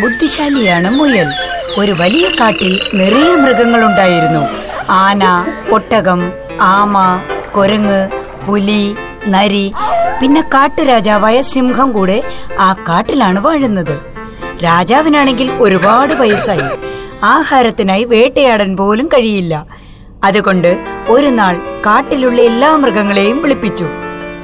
[0.00, 1.28] ബുദ്ധിശാലിയാണ് മുയൽ.
[1.78, 4.48] ഒരു വലിയ കാട്ടിൽ നിറയെ മൃഗങ്ങളുണ്ടായിരുന്നു.
[4.90, 5.22] ആന
[5.72, 7.20] ഒട്ടകം ആമ
[7.54, 8.08] കൊരങ്ങ്
[8.46, 8.96] പുലി
[9.28, 9.72] നരി
[10.22, 12.22] പിന്നെ കാട്ടുരാജാവായ സിംഹം കൂടെ
[12.60, 14.00] ആ കാട്ടിലാണ് വാഴുന്നത്.
[14.64, 16.78] രാജാവിനാണെങ്കിൽ ഒരുപാട് വയസ്സായി.
[17.24, 19.66] ആഹാരത്തിനായി വേട്ടയാടാൻ പോലും കഴിയില്ല.
[20.24, 23.86] അതുകൊണ്ട് ഒരു നാൾ കാട്ടിലുള്ള എല്ലാ മൃഗങ്ങളെയും വിളിപ്പിച്ചു.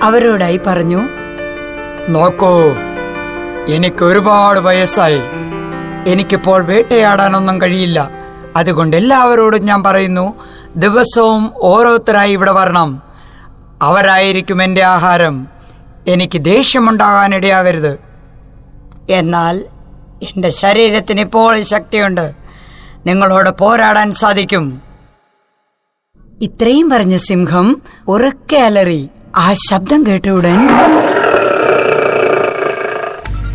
[0.03, 1.09] അവരോടായി പറഞ്ഞു
[2.09, 2.51] നോക്കൂ
[3.69, 5.21] എനിക്ക് ഒരുപാട് വയസ്സായി.
[6.07, 8.11] എനിക്കിപ്പോൾ വേട്ടയാടാനൊന്നും കഴിയില്ല.
[8.57, 10.35] അതുകൊണ്ട് എല്ലാവരോടും ഞാൻ പറയുന്നു
[10.77, 13.03] ദിവസവും ഓരോരുത്തരായി ഇവിടെ വരണം.
[13.83, 15.47] അവരായിരിക്കും എന്റെ ആഹാരം.
[16.09, 17.99] എനിക്ക് ദേഷ്യമുണ്ടാകാനിടയാകരുത്.
[19.11, 19.65] എന്നാൽ
[20.23, 22.33] എന്റെ ശരീരത്തിന് ഇപ്പോൾ ശക്തിയുണ്ട്.
[23.07, 24.83] നിങ്ങളോട് പോരാടാൻ സാധിക്കും.
[26.41, 30.69] ഇത്രയും പറഞ്ഞ സിംഹം ഉറക്കെ അലറി ആ ശബ്ദം കേട്ട ഉടൻ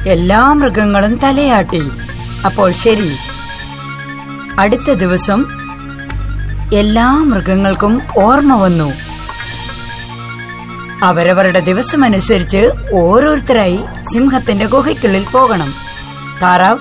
[0.07, 1.89] എല്ലാ മൃഗങ്ങളും തലയാട്ടി.
[2.47, 3.11] അപ്പോൾ ശരി.
[4.59, 5.45] അടുത്ത ദിവസം
[6.73, 8.93] എല്ലാ മൃഗങ്ങൾക്കും ഓർമ്മ വന്നു.
[11.05, 13.79] അവരവരുടെ ദിവസം അനുസരിച്ച് ഓരോരുത്തരായി
[14.13, 15.73] സിംഹത്തിന്റെ ഗുഹയ്ക്കുള്ളിൽ പോകണം.
[16.41, 16.77] താറാവ്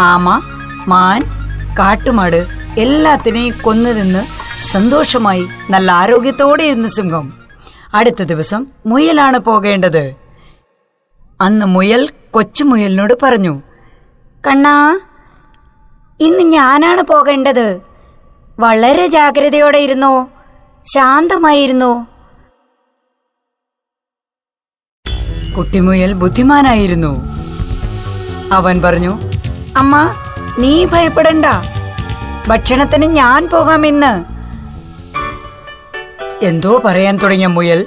[0.00, 0.42] ആമ
[0.88, 1.22] മാൻ
[1.78, 2.46] കാട്ടുമാട്
[2.78, 4.26] എല്ലാത്തിനെയും കൊന്നു നിന്ന്
[4.66, 7.32] സന്തോഷമായി നല്ല ആരോഗ്യത്തോടെ ഇരുന്ന സിംഹം.
[7.94, 10.14] അടുത്ത ദിവസം മുയലാണ് പോകേണ്ടത്.
[11.40, 13.62] അന്ന് മുയൽ കൊച്ചുമുയലിനോട് പറഞ്ഞു
[14.46, 14.98] കണ്ണാ
[16.20, 17.80] ഇന്ന് ഞാനാണ് പോകേണ്ടത്.
[18.58, 20.28] വളരെ ജാഗ്രതയോടെ ഇരുന്നോ?
[20.94, 22.06] ശാന്തമായിരുന്നോ.
[25.58, 27.16] കുട്ടിമുയൽ ബുദ്ധിമാനായിരുന്നു.
[28.52, 29.18] അവൻ പറഞ്ഞു
[29.76, 30.14] അമ്മ
[30.58, 31.44] നീ ഭയപ്പെടണ്ട.
[32.48, 34.24] ഭക്ഷണത്തിന് ഞാൻ പോകാം ഇന്ന്.
[36.44, 37.86] എന്തോ പറയാൻ തുടങ്ങിയ മുയൽ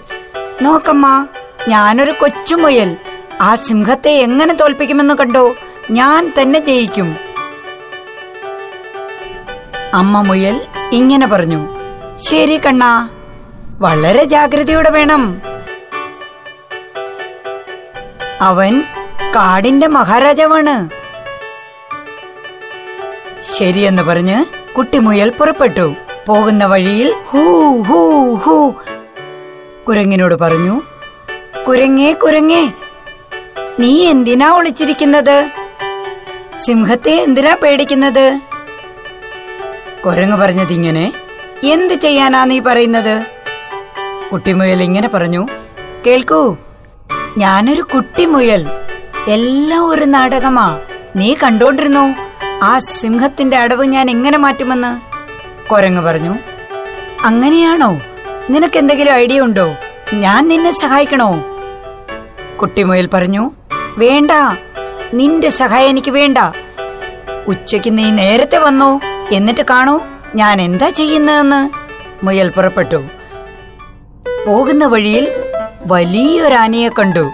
[0.62, 1.28] നോക്കമ്മ
[1.68, 2.98] ഞാനൊരു കൊച്ചുമുയൽ.
[3.42, 5.54] ആ സിംഹത്തെ എങ്ങനെ തോൽപ്പിക്കുമെന്ന് കണ്ടോ?
[5.92, 7.33] ഞാൻ തന്നെ ജയിക്കും.
[9.94, 11.68] അമ്മ മുയൽ ഇങ്ങനെ പറഞ്ഞു.
[12.18, 13.10] ശരി കണ്ണ
[13.80, 15.42] വളരെ ജാഗ്രതയോടെ വേണം.
[18.42, 18.84] അവൻ
[19.36, 20.90] കാടിന്റെ മഹാരാജാവാണ്.
[23.44, 24.46] ശരിയെന്ന് പറഞ്ഞ്
[24.78, 25.96] കുട്ടിമുയൽ പുറപ്പെട്ടു.
[26.26, 28.72] പോകുന്ന വഴിയിൽ ഹൂ ഹൂ ഹൂ.
[29.88, 30.82] കുരങ്ങിനോട് പറഞ്ഞു
[31.68, 32.74] കുരങ്ങേ കുരങ്ങേ
[33.80, 35.50] നീ എന്തിനാ ഒളിച്ചിരിക്കുന്നത്?
[36.60, 38.40] സിംഹത്തെ എന്തിനാ പേടിക്കുന്നത്?
[40.06, 41.14] കുരങ്ങ് പറഞ്ഞതിങ്ങനെ
[41.64, 43.26] എന്ത് ചെയ്യാനാ നീ പറയുന്നത്?
[44.32, 45.48] കുട്ടിമുയൽ ഇങ്ങനെ പറഞ്ഞു
[46.08, 46.58] കേൾക്കൂ
[47.38, 48.70] ഞാനൊരു കുട്ടിമുയൽ.
[49.28, 50.80] എല്ലാം ഒരു നാടകമാ.
[51.16, 52.16] നീ കണ്ടോണ്ടിരുന്നു?
[52.64, 54.92] ആ സിംഹത്തിന്റെ അടവ് ഞാൻ എങ്ങനെ മാറ്റുമെന്ന്?
[55.70, 56.34] കൊരങ്ങ് പറഞ്ഞു
[57.24, 58.02] അങ്ങനെയാണോ?
[58.50, 59.76] നിനക്ക് എന്തെങ്കിലും ഐഡിയ ഉണ്ടോ?
[60.14, 61.44] ഞാൻ നിന്നെ സഹായിക്കണോ?
[62.62, 63.52] കുട്ടിമുയൽ പറഞ്ഞു
[63.98, 64.32] വേണ്ട.
[65.14, 66.38] നിന്റെ സഹായം എനിക്ക് വേണ്ട.
[67.48, 69.00] ഉച്ചയ്ക്ക് നീ നേരത്തെ വന്നോ?
[69.32, 70.00] എന്നിട്ട് കാണൂ
[70.36, 71.70] ഞാൻ എന്താ ചെയ്യുന്നതെന്ന്.
[72.26, 72.96] മുയൽ പുറപ്പെട്ടു.
[74.48, 75.32] പോകുന്ന വഴിയിൽ
[75.86, 77.32] വലിയൊരാനയെ കണ്ടു.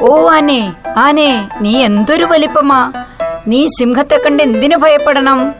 [0.00, 2.92] ഓ ആനെ ആനെ നീ എന്തൊരു വലിപ്പമാ.
[3.46, 5.52] നീ സിംഹത്തെ കണ്ട് എന്തിനു ഭയപ്പെടണം?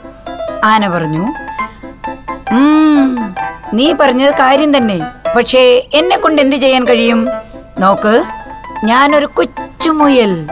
[0.65, 1.33] ആന പറഞ്ഞു
[2.53, 3.35] "ഉം,
[3.75, 5.01] നീ പറഞ്ഞത് കാര്യം തന്നെ.
[5.37, 7.29] പക്ഷേ എന്നെ കൊണ്ട് എന്ത് ചെയ്യാൻ കഴിയും?
[7.79, 8.25] നോക്ക്
[8.85, 10.49] ഞാനൊരു കൊച്ചുമുയൽ.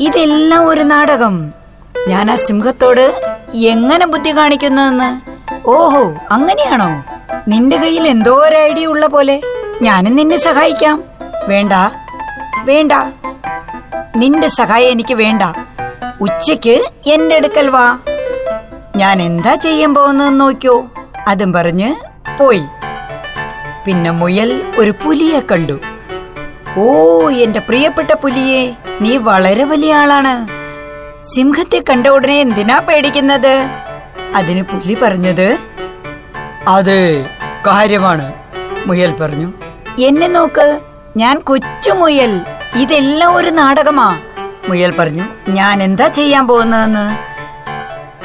[0.00, 1.61] ഇതെല്ലാം ഒരു നാടകം.
[2.08, 3.22] ഞാൻ ആ സിംഹത്തോട്
[3.54, 5.10] എങ്ങനെ ബുദ്ധി കാണിക്കുന്നതെന്ന്
[5.68, 7.04] ഓഹോ അങ്ങനെയാണോ?
[7.48, 9.42] നിന്റെ കയ്യിൽ എന്തോ ഒരു ഐഡിയ ഉള്ള പോലെ
[9.82, 11.02] ഞാനും നിന്നെ സഹായിക്കാം.
[11.48, 11.72] വേണ്ട
[12.64, 12.92] വേണ്ട.
[14.16, 15.42] നിന്റെ സഹായം എനിക്ക് വേണ്ട.
[16.20, 17.98] ഉച്ചയ്ക്ക് എന്റെ അടുക്കൽ വാ.
[18.96, 20.86] ഞാൻ എന്താ ചെയ്യാൻ പോകുന്നതെന്ന് നോക്കിയോ?
[21.28, 21.94] അതും പറഞ്ഞ്
[22.38, 22.64] പോയി.
[23.86, 25.80] പിന്നെ മുയൽ ഒരു പുലിയെ കണ്ടു.
[26.78, 30.61] ഓ എന്റെ പ്രിയപ്പെട്ട പുലിയെ നീ വളരെ വലിയ ആളാണ്.
[31.22, 33.66] സിംഹത്തെ കണ്ട ഉടനെ എന്തിനാ പേടിക്കുന്നത്?
[34.34, 35.58] അതിന് പുലി പറഞ്ഞത്?
[36.68, 37.26] അത്
[37.66, 38.32] കാര്യമാണ്
[38.86, 39.52] മുയൽ പറഞ്ഞു.
[39.98, 40.80] എന്നെ നോക്ക്
[41.16, 42.40] ഞാൻ കൊച്ചു മുയൽ.
[42.74, 44.18] ഇതെല്ലാം ഒരു നാടകമാ.
[44.68, 47.16] മുയൽ പറഞ്ഞു ഞാൻ എന്താ ചെയ്യാൻ പോകുന്നതെന്ന്?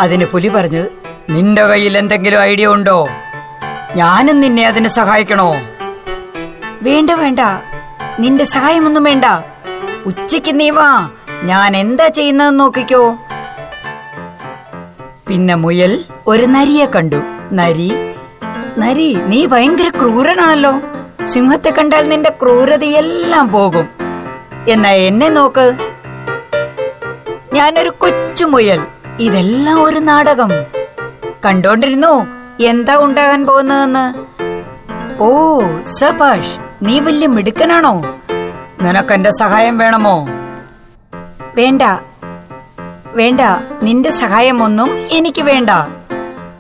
[0.02, 0.88] അതിന് പുലി പറഞ്ഞു
[1.30, 3.10] നിന്റെ കയ്യിൽ എന്തെങ്കിലും ഐഡിയ ഉണ്ടോ?
[3.96, 5.56] ഞാനും നിന്നെ അതിനെ സഹായിക്കണോ?
[6.82, 7.40] വേണ്ട വേണ്ട.
[8.20, 9.26] നിന്റെ സഹായമൊന്നും വേണ്ട.
[10.06, 11.10] ഉച്ചയ്ക്ക് നീ വാ.
[11.43, 13.17] ഞാൻ എന്താ ചെയ്യുന്നതെന്ന് നോക്കിക്കോ.
[15.28, 17.15] പിന്നെ മുയൽ ഒരു നരിയെ കണ്ടു.
[17.52, 17.91] നരി?
[18.78, 20.82] നരി നീ ഭയങ്കര ക്രൂരനാണല്ലോ.
[21.26, 23.89] സിംഹത്തെ കണ്ടാൽ നിന്റെ ക്രൂരതയെല്ലാം പോകും.
[24.67, 25.78] എന്നാ എന്നെ നോക്ക്.
[27.54, 28.88] ഞാനൊരു കൊച്ചുമുയൽ
[29.19, 30.50] ഇതെല്ലാം ഒരു നാടകം.
[31.45, 32.28] കണ്ടോണ്ടിരുന്നു?
[32.63, 34.38] എന്താ ഉണ്ടാകാൻ പോകുന്നതെന്ന്?
[35.19, 38.19] ഓ സഭാഷ് നീ വലിയ മിടുക്കനാണോ?
[38.82, 40.28] നിനക്കെന്റെ സഹായം വേണമോ?
[41.58, 41.82] വേണ്ട.
[43.06, 43.41] വേണ്ട.
[43.84, 45.70] നിന്റെ സഹായമൊന്നും എനിക്ക് വേണ്ട.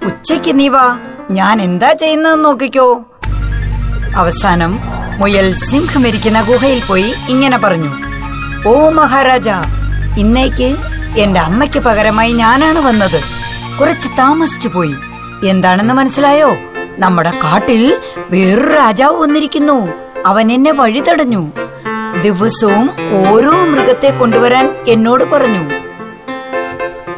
[0.05, 0.99] ഉച്ചയ്ക്ക് നീ വാ.
[1.31, 3.05] ഞാൻ എന്താ ചെയ്യുന്നത് നോക്കിക്കോ.
[4.15, 4.79] അവസാനം
[5.17, 7.93] മുയൽ സിംഹമിരിക്കുന്ന ഗുഹയിൽ പോയി ഇങ്ങനെ പറഞ്ഞു.
[8.67, 9.49] ഓ മഹാരാജ
[10.17, 10.75] ഇന്നേക്ക്
[11.17, 13.21] എന്റെ അമ്മയ്ക്ക് പകരമായി ഞാനാണ് വന്നത്.
[13.79, 14.95] കുറച്ച് താമസിച്ചു പോയി.
[15.47, 16.57] എന്താണെന്ന് മനസ്സിലായോ?
[16.99, 19.87] നമ്മുടെ കാട്ടിൽ വേറൊരു രാജാവ് വന്നിരിക്കുന്നു.
[20.25, 21.51] അവൻ എന്നെ വഴി തടഞ്ഞു
[22.23, 22.89] ദിവസവും
[23.27, 25.69] ഓരോ മൃഗത്തെ കൊണ്ടുവരാൻ എന്നോട് പറഞ്ഞു.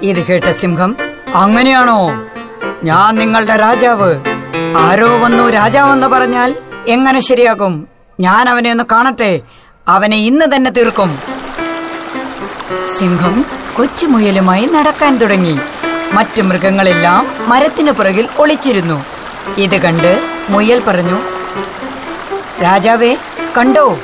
[0.03, 0.95] ഇത് കേട്ട സിംഹം
[1.35, 2.27] അങ്ങനെയാണോ?
[2.83, 4.15] ഞാൻ നിങ്ങളുടെ രാജാവ്.
[4.77, 6.55] ആരോ വന്നു രാജാവെന്ന് പറഞ്ഞാൽ
[6.87, 7.87] എങ്ങനെ ശരിയാകും?
[8.19, 9.39] ഞാൻ അവനെ ഒന്ന് കാണട്ടെ.
[9.87, 11.19] അവനെ ഇന്ന് തന്നെ തീർക്കും.
[12.93, 13.45] സിംഹം
[13.77, 15.59] കൊച്ചുമുയലുമായി നടക്കാൻ തുടങ്ങി.
[16.13, 19.05] മറ്റു മൃഗങ്ങളെല്ലാം മരത്തിനു പുറകിൽ ഒളിച്ചിരുന്നു.
[19.57, 21.19] ഇത് കണ്ട് മുയൽ പറഞ്ഞു
[22.63, 23.17] രാജാവേ
[23.57, 23.99] കണ്ടോ?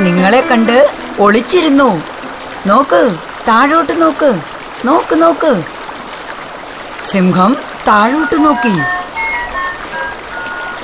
[0.00, 2.02] നിങ്ങളെ കണ്ട് ഒളിച്ചിരുന്നു.
[2.66, 3.16] നോക്ക്
[3.48, 4.40] താഴോട്ട് നോക്ക്.
[4.84, 5.62] നോക്ക് നോക്ക്.
[7.04, 7.56] സിംഹം
[7.88, 8.80] താഴോട്ട് നോക്കി.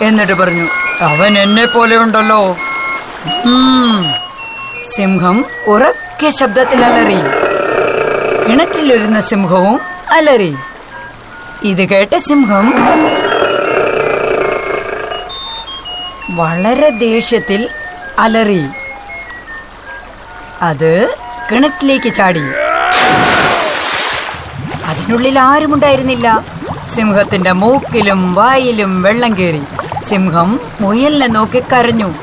[0.05, 0.68] എന്നിട്ട് പറഞ്ഞു
[1.01, 2.57] അവൻ എന്നെ പോലെ ഉണ്ടല്ലോ.
[4.96, 7.20] സിംഹം ഉറക്കെ ശബ്ദത്തിൽ അലറി.
[8.49, 9.81] കിണറ്റിലൊരുന്ന സിംഹവും
[10.12, 10.57] അലറി.
[11.64, 12.75] ഇത് കേട്ട സിംഹം
[16.31, 17.68] വളരെ ദേഷ്യത്തിൽ
[18.18, 18.64] അലറി.
[20.62, 21.14] അത്
[21.53, 22.42] കിണറ്റിലേക്ക് ചാടി.
[24.87, 26.44] അതിനുള്ളിൽ ആരുമുണ്ടായിരുന്നില്ല
[26.94, 29.62] സിംഹത്തിന്റെ മൂക്കിലും വായിലും വെള്ളം കയറി.
[30.09, 32.14] സിംഹം മുയലിനെ നോക്കി കരഞ്ഞു.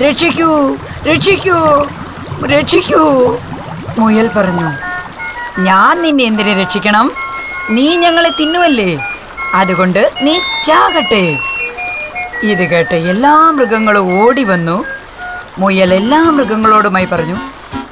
[0.00, 1.82] രക്ഷിക്കൂ രക്ഷിക്കൂ
[2.46, 3.36] രക്ഷിക്കൂ
[3.98, 4.68] മുയൽ പറഞ്ഞു.
[5.60, 7.12] ഞാൻ നിന്നെ എന്തിനെ രക്ഷിക്കണം?
[7.70, 9.06] നീ ഞങ്ങളെ തിന്നുവല്ലേ?
[9.54, 11.38] അതുകൊണ്ട് നീ ചാകട്ടെ.
[12.42, 14.84] ഇത് കേട്ട് എല്ലാ മൃഗങ്ങളും ഓടി വന്നു.
[15.58, 17.34] മുയൽ എല്ലാ മൃഗങ്ങളോടുമായി പറഞ്ഞു.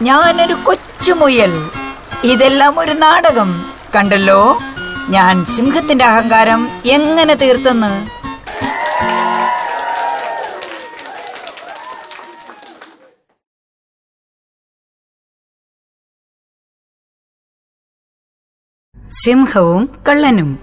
[0.02, 1.70] ഞാനൊരു കൊച്ചുമുയൽ.
[2.24, 3.72] ഇതെല്ലാം ഒരു നാടകം.
[3.96, 4.58] കണ്ടല്ലോ?
[5.08, 8.20] ഞാൻ സിംഹത്തിന്റെ അഹങ്കാരം എങ്ങനെ തീർത്തെന്ന്?
[19.24, 20.58] സിംഹവും കള്ളനും.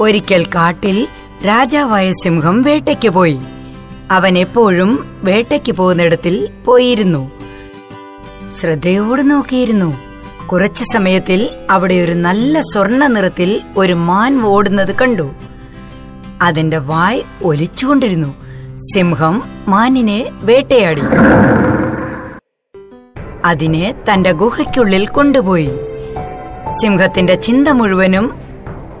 [0.00, 1.08] ഒരിക്കൽ കാട്ടിൽ
[1.46, 3.38] രാജാവായ സിംഹം വേട്ടയ്ക്ക് പോയി.
[4.10, 7.43] അവൻ എപ്പോഴും വേട്ടയ്ക്ക് പോകുന്നിടത്തിൽ പോയിരുന്നു.
[8.60, 9.96] ശ്രദ്ധയോട് നോക്കിയിരുന്നു.
[10.46, 15.30] കുറച്ചു സമയത്തിൽ അവിടെ ഒരു നല്ല സ്വർണ നിറത്തിൽ ഒരു മാൻ ഓടുന്നത് കണ്ടു.
[16.42, 18.34] അതിന്റെ വായ് ഒലിച്ചുകൊണ്ടിരുന്നു.
[18.94, 21.02] സിംഹം മാനിനെ വേട്ടയാടി.
[23.44, 25.70] അതിനെ തന്റെ ഗുഹയ്ക്കുള്ളിൽ കൊണ്ടുപോയി.
[26.82, 28.34] സിംഹത്തിന്റെ ചിന്ത മുഴുവനും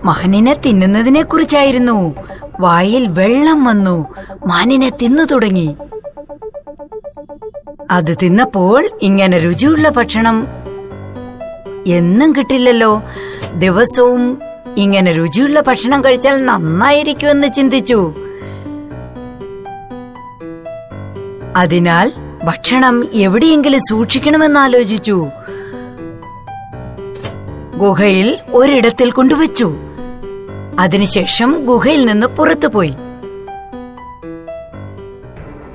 [0.04, 2.14] മാനിനെ തിന്നുന്നതിനെ കുറിച്ചായിരുന്നു
[2.60, 4.06] വായിൽ വെള്ളം വന്നു.
[4.46, 5.76] മാനിനെ തിന്നു തുടങ്ങി.
[7.90, 10.46] അത് തിന്നപ്പോൾ ഇങ്ങനെ രുചിയുള്ള ഭക്ഷണം
[11.86, 13.02] എന്നും കിട്ടില്ലല്ലോ.
[13.54, 14.38] ദിവസവും
[14.76, 18.14] ഇങ്ങനെ രുചിയുള്ള ഭക്ഷണം കഴിച്ചാൽ നന്നായിരിക്കും എന്ന് ചിന്തിച്ചു.
[21.56, 22.12] അതിനാൽ
[22.44, 25.26] ഭക്ഷണം എവിടെയെങ്കിലും സൂക്ഷിക്കണമെന്ന് ആലോചിച്ചു.
[27.76, 29.76] ഗുഹയിൽ ഒരിടത്തിൽ കൊണ്ടുവച്ചു.
[30.78, 32.94] അതിനുശേഷം ഗുഹയിൽ നിന്ന് പുറത്തുപോയി.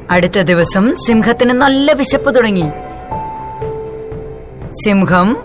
[0.10, 2.66] അടുത്ത ദിവസം സിംഹത്തിന് നല്ല വിശപ്പ് തുടങ്ങി.
[4.84, 5.38] സിംഹം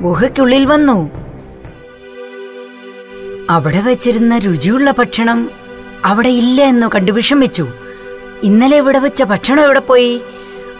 [0.00, 1.10] ഗുഹയ്ക്കുള്ളിൽ വന്നു.
[3.50, 5.50] അവിടെ വെച്ചിരുന്ന രുചിയുള്ള ഭക്ഷണം
[6.04, 7.68] അവിടെ ഇല്ല എന്ന് കണ്ടു വിഷമിച്ചു.
[8.42, 10.20] ഇന്നലെ ഇവിടെ വെച്ച ഭക്ഷണം എവിടെ പോയി?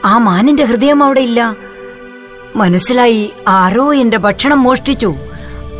[0.04, 1.56] ആ മാനിന്റെ ഹൃദയം അവിടെ ഇല്ല.
[2.56, 5.14] മനസ്സിലായി ആരോ എന്റെ ഭക്ഷണം മോഷ്ടിച്ചു.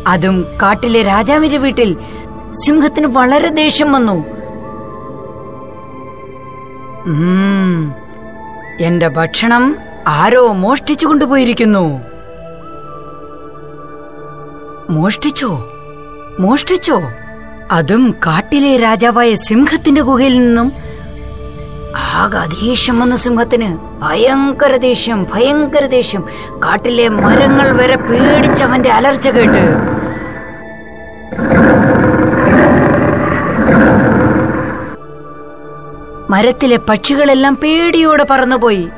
[0.07, 1.97] അതും കാട്ടിലെ രാജാവിന്റെ വീട്ടിൽ
[2.65, 4.32] സിംഹത്തിന് വളരെ ദേഷ്യം വന്നു.
[8.79, 9.75] എന്റെ ഭക്ഷണം
[10.07, 12.01] ആരോ മോഷ്ടിച്ചു കൊണ്ടുപോയിരിക്കുന്നു.
[14.89, 15.67] മോഷ്ടിച്ചോ?
[16.39, 17.01] മോഷ്ടിച്ചോ?
[17.71, 20.71] അതും കാട്ടിലെ രാജാവായ സിംഹത്തിന്റെ ഗുഹയിൽ നിന്നും.
[21.97, 23.77] ആകെ ദേഷ്യം വന്ന സിംഹത്തിന്.
[24.01, 26.23] ഭയങ്കര ദേഷ്യം ഭയങ്കര ദേഷ്യം.
[26.65, 29.93] കാട്ടിലെ മരങ്ങൾ വരെ പേടിച്ചവന്റെ അലർച്ച കേട്ട്.
[36.33, 38.89] മരത്തിലെ പക്ഷികളെല്ലാം പേടിയോടെ പറന്നുപോയി.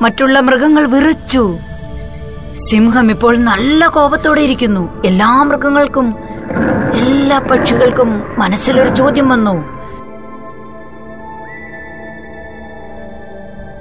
[0.00, 1.58] മറ്റുള്ള മൃഗങ്ങൾ വിറച്ചു.
[2.70, 5.02] സിംഹം ഇപ്പോൾ നല്ല കോപത്തോടെ ഇരിക്കുന്നു.
[5.06, 6.14] എല്ലാ മൃഗങ്ങൾക്കും
[6.94, 9.56] എല്ലാ പക്ഷികൾക്കും മനസ്സിലൊരു ചോദ്യം വന്നു.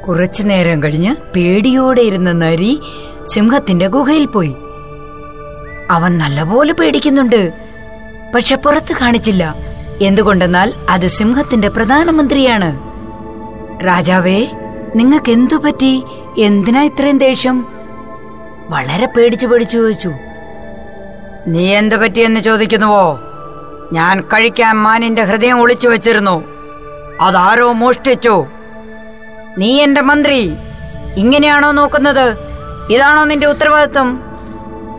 [0.08, 2.82] കുറച്ചു നേരം കഴിഞ്ഞ് പേടിയോടെ ഇരുന്ന നരി
[3.34, 4.56] സിംഹത്തിന്റെ ഗുഹയിൽ പോയി.
[5.92, 7.54] അവൻ നല്ലപോലെ പേടിക്കുന്നുണ്ട്.
[8.36, 9.56] പക്ഷെ പുറത്ത് കാണിച്ചില്ല.
[10.02, 12.80] എന്തുകൊണ്ടെന്നാൽ അത് സിംഹത്തിന്റെ പ്രധാനമന്ത്രിയാണ്.
[13.88, 14.48] രാജാവേ
[14.96, 16.04] നിങ്ങൾക്ക് എന്തു പറ്റി?
[16.40, 17.68] എന്തിനാ ഇത്രയും ദേഷ്യം?
[18.70, 20.12] വളരെ പേടിച്ചു പേടിച്ചു ചോദിച്ചു.
[21.48, 23.20] നീ എന്തു പറ്റിയെന്ന് ചോദിക്കുന്നുവോ?
[23.94, 26.44] ഞാൻ കഴിക്കാൻ മാനിന്റെ ഹൃദയം ഒളിച്ചു വെച്ചിരുന്നു.
[27.22, 28.46] അതാരോ മോഷ്ടിച്ചു.
[29.58, 30.54] നീ എന്റെ മന്ത്രി.
[31.16, 32.38] ഇങ്ങനെയാണോ നോക്കുന്നത്?
[32.90, 34.22] ഇതാണോ നിന്റെ ഉത്തരവാദിത്വം?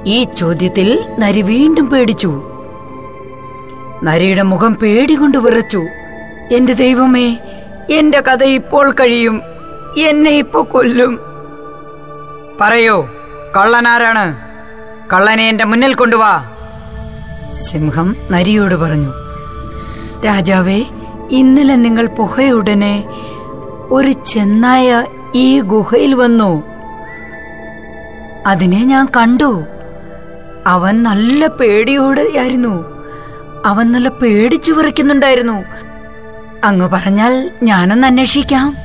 [0.06, 2.53] ഈ ചോദ്യത്തിൽ നരി വീണ്ടും പേടിച്ചു.
[4.04, 5.86] നരിയുടെ മുഖം പേടികൊണ്ട് വിറച്ചു.
[6.52, 7.38] എന്റെ ദൈവമേ
[7.90, 9.42] എന്റെ കഥ ഇപ്പോൾ കഴിയും.
[9.98, 11.20] എന്നെ ഇപ്പൊ കൊല്ലും.
[12.60, 13.02] പറയൂ
[13.56, 14.36] കള്ളനാരാണ്
[15.12, 16.54] കള്ളനെ എന്റെ മുന്നിൽ കൊണ്ടുവാ.
[17.54, 19.12] സിംഹം നരിയോട് പറഞ്ഞു
[20.26, 20.84] രാജാവേ
[21.30, 23.04] ഇന്നലെ നിങ്ങൾ പുഹയുടനെ
[23.90, 26.62] ഒരു ചെന്നായ ഈ ഗുഹയിൽ വന്നു.
[28.46, 29.64] അതിനെ ഞാൻ കണ്ടു.
[30.66, 32.93] അവൻ നല്ല പേടിയോടെയായിരുന്നു.
[33.64, 35.64] അവൻ നല്ല പേടിച്ചു വിറയ്ക്കുന്നുണ്ടായിരുന്നു.
[36.64, 38.76] അങ്ങ് പറഞ്ഞാൽ ഞാനൊന്ന് അന്വേഷിക്കാം.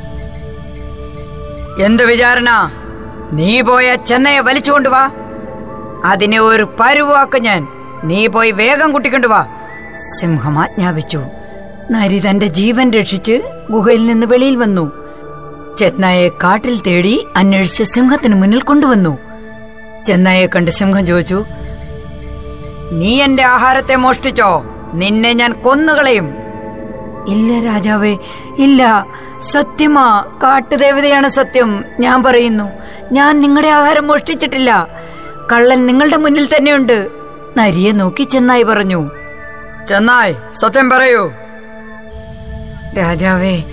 [1.86, 2.72] എന്ത് വിചാരണ?
[3.32, 5.10] നീ പോയ ചെന്നൈയെ വലിച്ചുകൊണ്ട് വാ.
[6.06, 7.68] അതിനെ ഒരു പരുവാക്ക് ഞാൻ.
[8.04, 9.48] നീ പോയി വേഗം കൂട്ടിക്കൊണ്ടുവാ
[10.20, 11.22] സിംഹം ആജ്ഞാപിച്ചു
[11.92, 14.92] നരി തന്റെ ജീവൻ രക്ഷിച്ച് ഗുഹയിൽ നിന്ന് വെളിയിൽ വന്നു.
[15.80, 19.18] ചെന്നായെ കാട്ടിൽ തേടി അന്വേഷിച്ച് സിംഹത്തിന് മുന്നിൽ കൊണ്ടുവന്നു.
[20.08, 21.46] ചെന്നായെ കണ്ട് സിംഹം ചോദിച്ചു
[22.92, 24.69] നീ എന്റെ ആഹാരത്തെ മോഷ്ടിച്ചോ?
[24.93, 26.34] നിന്നെ ഞാൻ കൊന്നുകളയും.
[27.28, 28.17] ഇല്ല രാജാവേ
[28.58, 29.06] ഇല്ല.
[29.41, 31.86] സത്യമാ കാട്ടുദേവതയാണ് സത്യം.
[31.99, 32.69] ഞാൻ പറയുന്നു
[33.12, 34.88] ഞാൻ നിങ്ങളുടെ ആഹാരം മോഷ്ടിച്ചിട്ടില്ല.
[35.52, 37.10] കള്ളൻ നിങ്ങളുടെ മുന്നിൽ തന്നെയുണ്ട്.
[37.58, 39.10] നരിയെ നോക്കി ചെന്നായി പറഞ്ഞു.
[39.89, 41.32] ചെന്നായ് സത്യം പറയൂ.
[42.97, 43.63] രാജാവേ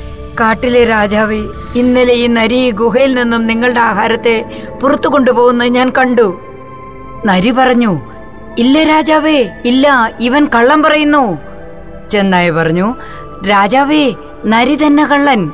[0.40, 1.42] കാട്ടിലെ രാജാവേ
[1.74, 6.40] ഇന്നലെ ഈ നരി ഗുഹയിൽ നിന്നും നിങ്ങളുടെ ആഹാരത്തെ പുറത്തു കൊണ്ടുപോകുന്നത് ഞാൻ കണ്ടു.
[7.26, 8.15] നരി പറഞ്ഞു
[8.58, 11.38] ഇല്ല രാജാവേ ഇല്ല ഇവൻ കള്ളം പറയുന്നു.
[12.10, 12.94] ചെന്നായി പറഞ്ഞു
[13.48, 14.14] രാജാവേ
[14.44, 15.50] നരി തന്നെ കള്ളൻ.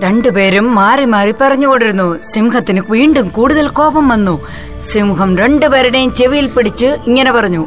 [0.00, 2.22] രണ്ടുപേരും മാറി മാറി പറഞ്ഞുകൊണ്ടിരുന്നു.
[2.22, 4.46] സിംഹത്തിന് വീണ്ടും കൂടുതൽ കോപം വന്നു.
[4.84, 7.66] സിംഹം രണ്ടുപേരുടെയും ചെവിയിൽ പിടിച്ച് ഇങ്ങനെ പറഞ്ഞു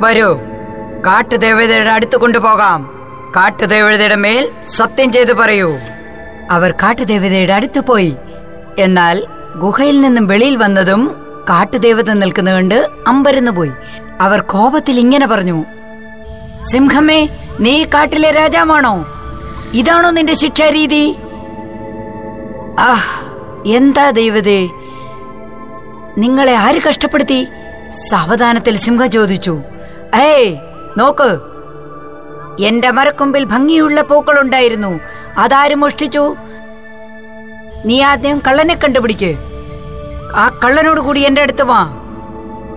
[0.00, 0.34] വരൂ
[1.06, 2.90] കാട്ടുദേവതയുടെ അടുത്ത് കൊണ്ടുപോകാം.
[3.36, 5.78] കാട്ടുദേവതയുടെ മേൽ സത്യം ചെയ്തു പറയൂ.
[6.50, 8.16] അവർ കാട്ടുദേവതയുടെ അടുത്ത് പോയി.
[8.78, 13.70] എന്നാൽ ഗുഹയിൽ നിന്നും വെളിയിൽ വന്നതും കാട്ടുദേവത നിൽക്കുന്ന കണ്ട് അമ്പരന്ന് പോയി.
[14.20, 15.64] അവർ കോപത്തിൽ ഇങ്ങനെ പറഞ്ഞു
[16.72, 17.28] സിംഹമേ
[17.60, 19.04] നീ കാട്ടിലെ രാജാവാണോ?
[19.74, 21.16] ഇതാണോ നിന്റെ ശിക്ഷാരീതി?
[22.78, 23.08] ആഹ്
[23.68, 24.60] എന്താ ദൈവതേ?
[26.18, 27.46] നിങ്ങളെ ആര് കഷ്ടപ്പെടുത്തി?
[28.10, 29.62] സാവധാനത്തിൽ സിംഹം ചോദിച്ചു
[30.14, 30.56] ഏയ്
[30.98, 31.30] നോക്ക്
[32.62, 35.00] എന്റെ മരക്കൊമ്പിൽ ഭംഗിയുള്ള പൂക്കൾ ഉണ്ടായിരുന്നു
[35.38, 36.36] അതാരും മോഷ്ടിച്ചു?
[37.84, 39.36] നീ ആദ്യം കള്ളനെ കണ്ടുപിടിക്ക്.
[40.36, 41.96] ആ കള്ളനോട് കൂടി എന്റെ അടുത്ത് വാ.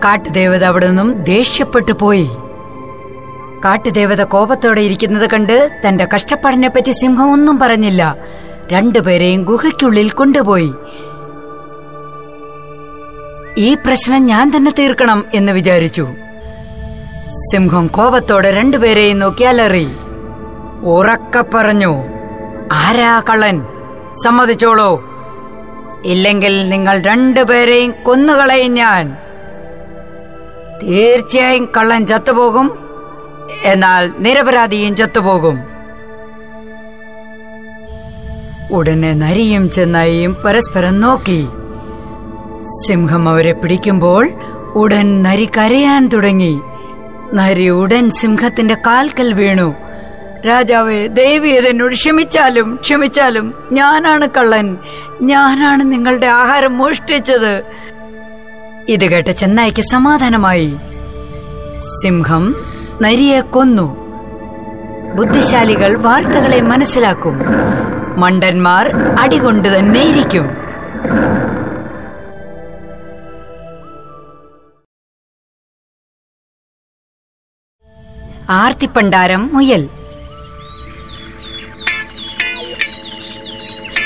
[0.03, 2.29] കാട്ടുദേവത അവിടെ നിന്നും ദേഷ്യപ്പെട്ടു പോയി.
[3.65, 8.15] കാട്ടുദേവത കോപത്തോടെ ഇരിക്കുന്നത് കണ്ട് തന്റെ കഷ്ടപ്പാടിനെ പറ്റി സിംഹം ഒന്നും പറഞ്ഞില്ല.
[8.71, 10.73] രണ്ടുപേരെയും ഗുഹയ്ക്കുള്ളിൽ കൊണ്ടുപോയി.
[13.57, 16.07] ഈ പ്രശ്നം ഞാൻ തന്നെ തീർക്കണം എന്ന് വിചാരിച്ചു.
[17.51, 19.87] സിംഹം കോപത്തോടെ രണ്ടുപേരെയും നോക്കി അലറി.
[20.83, 22.03] ഉറക്ക പറഞ്ഞു
[22.71, 23.65] ആരാ കള്ളൻ?
[24.25, 25.12] സമ്മതിച്ചോളൂ.
[26.05, 29.17] ഇല്ലെങ്കിൽ നിങ്ങൾ രണ്ടുപേരെയും കൊന്നുകളയും ഞാൻ.
[30.83, 32.79] തീർച്ചയായും കള്ളൻ ചത്തുപോകും
[33.63, 35.59] എന്നാൽ നിരപരാധിയും ചത്തുപോകും.
[38.71, 41.47] ഉടനെ നരിയും ചെന്നായിയും പരസ്പരം നോക്കി.
[42.87, 44.29] സിംഹം അവരെ പിടിക്കുമ്പോൾ
[44.75, 46.61] ഉടൻ നരി കരയാൻ തുടങ്ങി.
[47.33, 49.75] നരി ഉടൻ സിംഹത്തിന്റെ കാൽക്കൽ വീണു.
[50.47, 54.77] രാജാവേ ദേവി എന്നോട് ക്ഷമിച്ചാലും ക്ഷമിച്ചാലും ഞാനാണ് കള്ളൻ.
[55.21, 57.63] ഞാനാണ് നിങ്ങളുടെ ആഹാരം മോഷ്ടിച്ചത്.
[58.89, 60.77] ഇത് കേട്ട ചെന്നായിക്ക് സമാധാനമായി.
[62.01, 62.55] സിംഹം
[63.01, 63.87] നരിയെ കൊന്നു.
[65.15, 67.39] ബുദ്ധിശാലികൾ വാർത്തകളെ മനസ്സിലാക്കും.
[68.19, 70.49] മണ്ടന്മാർ അടികൊണ്ട് തന്നെ ഇരിക്കും.
[78.49, 79.89] ആർത്തിപ്പണ്ടാരം മുയൽ.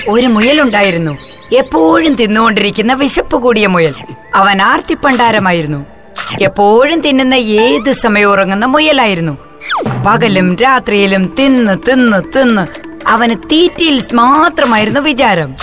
[0.10, 1.18] ഒരു മുയലുണ്ടായിരുന്നു.
[1.54, 3.94] എപ്പോഴും തിന്നുകൊണ്ടിരിക്കുന്ന വിശപ്പ് കൂടിയ മുയൽ.
[4.36, 5.86] അവൻ ആർത്തിപ്പണ്ടാരമായിരുന്നു.
[6.42, 9.38] എപ്പോഴും തിന്നുന്ന ഏത് സമയം ഉറങ്ങുന്ന മുയലായിരുന്നു.
[10.08, 12.68] പകലും രാത്രിയിലും തിന്ന് തിന്ന് തിന്ന്
[13.08, 15.56] അവന് തീറ്റയിൽ മാത്രമായിരുന്നു വിചാരം.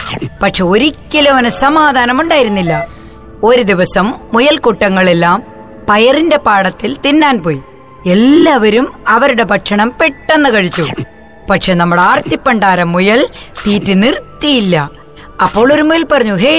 [0.43, 2.87] പക്ഷെ ഒരിക്കലും അവന് സമാധാനമുണ്ടായിരുന്നില്ല.
[3.45, 5.43] ഒരു ദിവസം മുയൽക്കൂട്ടങ്ങളെല്ലാം
[5.89, 7.61] പയറിന്റെ പാടത്തിൽ തിന്നാൻ പോയി.
[8.07, 10.87] എല്ലാവരും അവരുടെ ഭക്ഷണം പെട്ടെന്ന് കഴിച്ചു.
[11.51, 13.29] പക്ഷെ നമ്മുടെ ആർത്തിപ്പണ്ടാരം മുയൽ
[13.67, 14.91] തീറ്റി നിർത്തിയില്ല.
[15.45, 16.57] അപ്പോൾ ഒരു മുയൽ പറഞ്ഞു ഹേ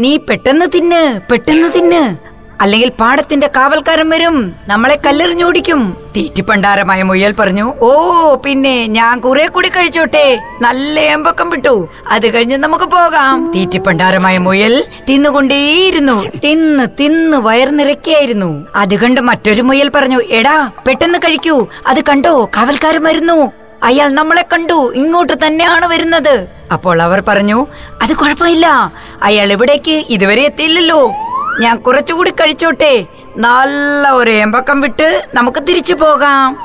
[0.00, 2.32] നീ പെട്ടെന്ന് തിന്ന് പെട്ടെന്ന് തിന്ന്.
[2.60, 5.80] അല്ലെങ്കിൽ പാടത്തിന്റെ കാവൽക്കാരൻ വരും നമ്മളെ കല്ലെറിഞ്ഞോടിക്കും
[6.16, 7.90] തീറ്റിപ്പണ്ടാരമായ മുയൽ പറഞ്ഞു ഓ
[8.34, 10.38] പിന്നെ ഞാൻ കുറെ കൂടി കഴിച്ചോട്ടെ.
[10.60, 11.88] നല്ല ഏമ്പക്കം വിട്ടു.
[12.08, 13.52] അത് കഴിഞ്ഞ് നമുക്ക് പോകാം.
[13.52, 16.16] തീറ്റിപ്പണ്ടാരമായ മുയൽ തിന്നുകൊണ്ടേയിരുന്നു.
[16.44, 21.66] തിന്ന് തിന്ന് വയർ നിറയ്ക്കായിരുന്നു അത് കണ്ട് മറ്റൊരു മുയൽ പറഞ്ഞു എടാ പെട്ടെന്ന് കഴിക്കൂ.
[21.86, 23.52] അത് കണ്ടോ കാവൽക്കാരൻ വരുന്നു.
[23.82, 24.92] അയാൾ നമ്മളെ കണ്ടു.
[24.94, 26.48] ഇങ്ങോട്ട് തന്നെയാണ് വരുന്നത്.
[26.72, 27.66] അപ്പോൾ അവർ പറഞ്ഞു
[28.02, 28.92] അത് കുഴപ്പമില്ല.
[29.22, 31.12] അയാൾ ഇവിടേക്ക് ഇതുവരെ എത്തിയില്ലല്ലോ.
[31.60, 33.06] ഞാൻ കുറച്ചുകൂടി കഴിച്ചോട്ടെ.
[33.36, 36.58] നല്ല ഒരു എമ്പക്കം വിട്ട് നമുക്ക് തിരിച്ചു പോകാം.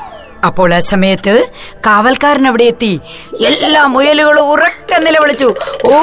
[0.46, 1.46] അപ്പോൾ ആ സമയത്ത്
[1.86, 3.00] കാവൽക്കാരൻ അവിടെ എത്തി.
[3.46, 5.54] എല്ലാ മുയലുകളും ഉറക്കെ നിലവിളിച്ചു
[5.84, 5.96] ഓ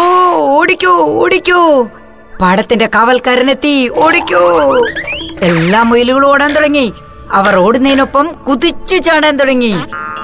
[0.57, 1.87] ഓടിക്കൂ ഓടിക്കൂ.
[2.41, 4.41] പാടത്തിന്റെ കാവൽക്കാരൻ എത്തി ഓടിക്കൂ.
[5.41, 6.93] എല്ലാ മുയലുകളും ഓടാൻ തുടങ്ങി.
[7.31, 9.75] അവർ ഓടുന്നതിനൊപ്പം കുതിച്ചു ചാടാൻ തുടങ്ങി.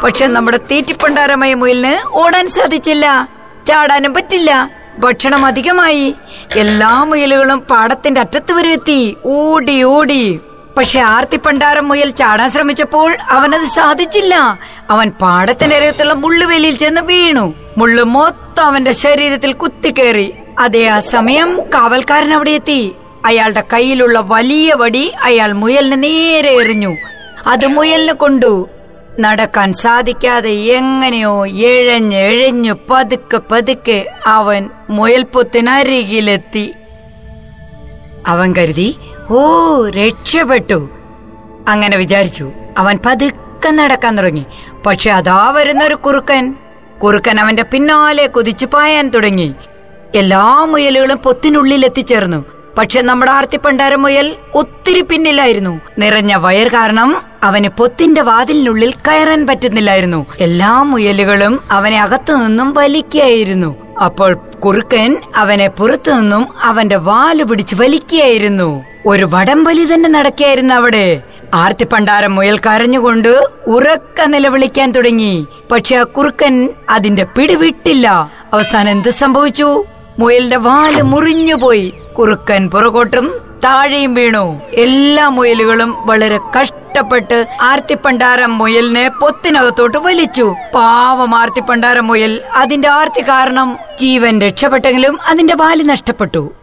[0.04, 3.28] പക്ഷെ നമ്മുടെ തീറ്റിപ്പണ്ടാരമായ മുയലിന് ഓടാൻ സാധിച്ചില്ല.
[3.68, 4.70] ചാടാനും പറ്റില്ല.
[4.99, 6.16] ഭക്ഷണം അധികമായി.
[6.56, 9.18] എല്ലാ മുയലുകളും പാടത്തിന്റെ അറ്റത്ത് വരെ എത്തി.
[9.26, 10.39] ഓടി ഓടി.
[10.78, 14.60] പക്ഷെ ആർത്തിപ്പണ്ടാരം മുയൽ ചാടാൻ ശ്രമിച്ചപ്പോൾ അവനത് സാധിച്ചില്ല.
[14.89, 17.54] അവൻ പാടത്തിന്റെ അരയത്തുള്ള മുള്ളുവേലിയിൽ ചെന്ന് വീണു.
[17.78, 20.34] മുള്ളു മൊത്തം അവന്റെ ശരീരത്തിൽ കുത്തിക്കേറി.
[20.60, 22.95] അതേ ആ സമയം കാവൽക്കാരൻ അവിടെ എത്തി.
[23.26, 26.95] അയാളുടെ കയ്യിലുള്ള വലിയ വടി അയാൾ മുയലിന് നേരെ എറിഞ്ഞു.
[27.47, 28.69] അത് മുയലിന് കൊണ്ടു.
[29.19, 36.74] നടക്കാൻ സാധിക്കാതെ എങ്ങനെയോ എഴഞ്ഞ് എഴഞ്ഞു പതുക്കെ പതുക്കെ അവൻ മുയൽപ്പൊത്തിനരികിലെത്തി.
[38.28, 38.95] അവൻ കരുതി
[39.30, 40.89] ഓ രക്ഷപ്പെട്ടു.
[41.67, 42.51] അങ്ങനെ വിചാരിച്ചു.
[42.78, 44.45] അവൻ പതുക്കെ നടക്കാൻ തുടങ്ങി.
[44.86, 46.55] പക്ഷെ അതാ വരുന്ന ഒരു കുറുക്കൻ.
[47.03, 49.55] കുറുക്കൻ അവന്റെ പിന്നാലെ കുതിച്ചു പായാൻ തുടങ്ങി.
[50.15, 55.82] എല്ലാ മുയലുകളും പൊത്തിനുള്ളിൽ എത്തിച്ചേർന്നു പക്ഷെ നമ്മുടെ ആർത്തിപ്പണ്ടാര മുയൽ ഒത്തിരി പിന്നിലായിരുന്നു.
[55.97, 60.26] നിറഞ്ഞ വയർ കാരണം അവന് പൊത്തിന്റെ വാതിലിനുള്ളിൽ കയറാൻ പറ്റുന്നില്ലായിരുന്നു.
[60.39, 63.97] എല്ലാ മുയലുകളും അവനെ അകത്തു നിന്നും വലിക്കുകയായിരുന്നു.
[63.97, 68.84] അപ്പോൾ കുറുക്കൻ അവനെ പുറത്തു നിന്നും അവന്റെ വാൽ പിടിച്ച് വലിക്കുകയായിരുന്നു.
[69.05, 71.22] ഒരു വടംവലി തന്നെ നടക്കുകയായിരുന്നു അവിടെ.
[71.53, 75.47] ആർത്തിപ്പണ്ടാരം മുയൽ കരഞ്ഞുകൊണ്ട് ഉറക്ക നിലവിളിക്കാൻ തുടങ്ങി.
[75.72, 78.32] പക്ഷെ ആ കുറുക്കൻ അതിന്റെ പിടിവിട്ടില്ല.
[78.53, 79.84] അവസാനം എന്ത് സംഭവിച്ചു?
[80.19, 81.93] മുയലിന്റെ വാൽ മുറിഞ്ഞുപോയി.
[82.18, 83.32] കുറുക്കൻ പുറകോട്ടും
[83.64, 84.62] താഴെയും വീണു.
[84.70, 90.55] എല്ലാ മുയലുകളും വളരെ കഷ്ടപ്പെട്ട് ആർത്തിപ്പണ്ടാരം മുയലിനെ പൊത്തിനകത്തോട്ട് വലിച്ചു.
[90.76, 96.53] പാവം ആർത്തിപ്പണ്ടാരം മുയൽ അതിന്റെ ആർത്തി കാരണം ജീവൻ രക്ഷപ്പെട്ടെങ്കിലും അതിന്റെ വാലി നഷ്ടപ്പെട്ടു.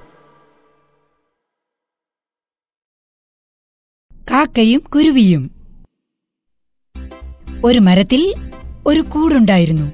[4.31, 5.51] കാക്കയും കുരുവിയും.
[7.65, 8.35] ഒരു മരത്തിൽ
[8.87, 9.93] ഒരു കൂടുണ്ടായിരുന്നു.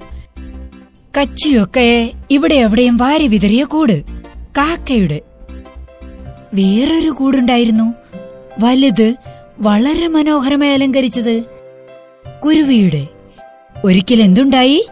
[1.21, 4.03] കച്ചിയൊക്കെ ഇവിടെ എവിടെയും വാരി വിതറിയ കൂട്
[4.57, 5.21] കാക്കയുടെ
[6.55, 7.93] വേറൊരു കൂടുണ്ടായിരുന്നു.
[8.59, 9.15] വലുത്
[9.59, 11.43] വളരെ മനോഹരമായി അലങ്കരിച്ചത്
[12.45, 13.07] കുരുവിയുടെ.
[13.85, 14.87] ഒരിക്കൽ എന്തുണ്ടായി?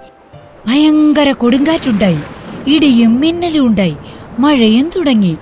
[0.68, 2.20] ഭയങ്കര കൊടുങ്കാറ്റുണ്ടായി.
[2.68, 3.95] ഇടിയും മിന്നലും ഉണ്ടായി.
[4.39, 5.38] മഴയും തുടങ്ങി.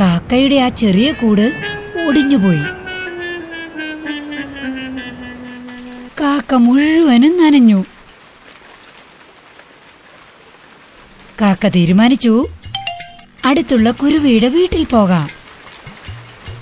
[0.00, 1.52] കാക്കയുടെ ആ ചെറിയ കൂട്
[2.08, 2.62] ഒടിഞ്ഞുപോയി.
[6.20, 7.84] കാക്ക മുഴുവനും നനഞ്ഞു.
[11.40, 12.46] കാക്ക തീരുമാനിച്ചു.
[13.44, 15.28] അടുത്തുള്ള കുരുവിയുടെ വീട്ടിൽ പോകാം.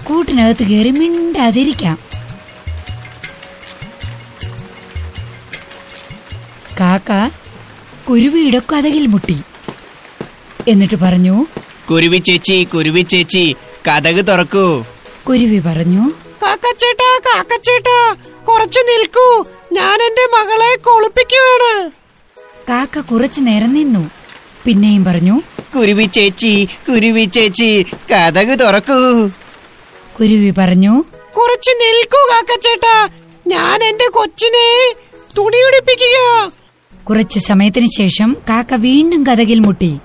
[0.05, 1.99] കൂട്ടിനകത്ത് കയറി മിണ്ടാതിരിക്കാം.
[6.81, 7.11] കാക്ക
[8.09, 9.39] കുരുവിയുടെ കഥകിൽ മുട്ടി.
[10.69, 11.47] എന്നിട്ട് പറഞ്ഞു
[11.91, 13.57] കുരുവി ചേച്ചി കുരുവി ചേച്ചി
[13.89, 14.85] കഥക് തുറക്കൂ.
[15.29, 16.13] കുരുവി പറഞ്ഞു
[16.43, 18.17] കാക്കച്ചേട്ടാ കാക്കച്ചേട്ടാ
[18.49, 19.45] കുറച്ചു നിൽക്കൂ.
[19.73, 21.91] ഞാൻ എന്റെ മകളെ കുളിപ്പിക്കുകയാണ്
[22.69, 24.11] കാക്ക കുറച്ചു നേരം നിന്നു.
[24.65, 25.43] പിന്നെയും പറഞ്ഞു
[25.77, 29.29] കുരുവി ചേച്ചി കുരുവി ചേച്ചി കഥക് തുറക്കൂ.
[30.21, 31.05] കുരുവി പറഞ്ഞു.
[31.37, 33.09] കുറച്ച് നിൽക്കൂ കാക്കച്ചേട്ടാ.
[33.47, 34.95] ഞാൻ എന്റെ കൊച്ചിനെ
[35.39, 36.19] തുണിയുടിപ്പിക്കുക
[36.93, 39.99] കുറച്ച് കുറച്ചു സമയത്തിന് ശേഷം കാക്ക വീണ്ടും കഥകിൽ മുട്ടി.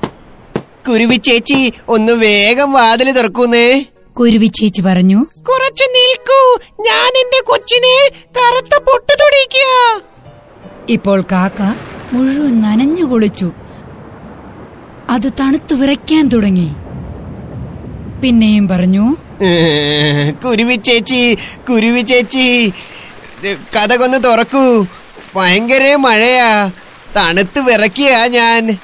[0.88, 3.86] കുരുവി ചേച്ചി ഒന്ന് വേഗം വാതിൽ തുറക്കൂന്നേ.
[4.20, 5.26] കുരുവി ചേച്ചി പറഞ്ഞു.
[5.50, 6.58] കുറച്ച് നിൽക്കൂ.
[6.80, 10.02] ഞാൻ എന്റെ കൊച്ചിനെ കറുത്ത പൊട്ടു തുടിക്കുക
[10.90, 11.62] ഇപ്പോൾ കാക്ക
[12.14, 13.52] മുഴുവൻ നനഞ്ഞു കുളിച്ചു.
[15.10, 16.70] അത് തണുത്തു വിറയ്ക്കാൻ തുടങ്ങി.
[18.22, 19.16] പിന്നെയും പറഞ്ഞു
[20.46, 21.38] കുരുവി ചേച്ചി
[21.70, 22.74] കുരുവി ചേച്ചി
[23.76, 24.86] കഥകൊന്ന് തുറക്കൂ.
[25.36, 26.72] ഭയങ്കര മഴയാ.
[27.18, 28.78] തണുത്ത് വിറക്കിയ ഞാൻ.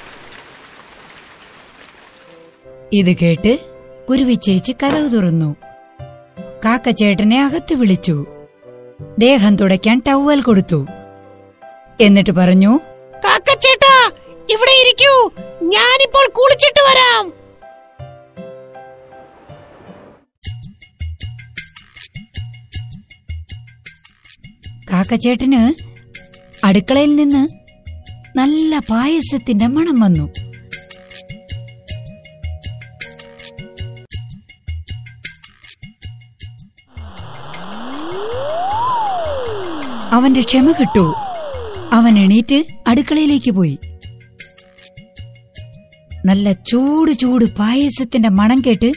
[2.93, 3.59] ഇത് കേട്ട്
[4.09, 5.55] കുരുവി ചേച്ചി കഥവ് തുറന്നു.
[6.65, 8.25] കാക്കച്ചേട്ടനെ അകത്ത് വിളിച്ചു.
[9.19, 10.85] ദേഹം തുടയ്ക്കാൻ ടവൽ കൊടുത്തു.
[12.01, 12.79] എന്നിട്ട് പറഞ്ഞു
[13.25, 13.70] കാക്കച്ചേട്ടാ
[14.51, 15.31] ഇവിടെ ഇരിക്കൂ.
[15.63, 17.41] ഞാനിപ്പോൾ കുളിച്ചിട്ട് വരാം.
[24.93, 25.73] കാക്കച്ചേട്ടന്
[26.65, 27.47] അടുക്കളയിൽ നിന്ന്
[28.37, 30.31] നല്ല പായസത്തിന്റെ മണം വന്നു.
[40.15, 41.13] അവന്റെ ക്ഷമ കിട്ടു.
[41.93, 43.79] അവൻ എണീറ്റ് അടുക്കളയിലേക്ക് പോയി.
[46.25, 48.91] നല്ല ചൂട് ചൂട് പായസത്തിന്റെ മണം കേട്ട്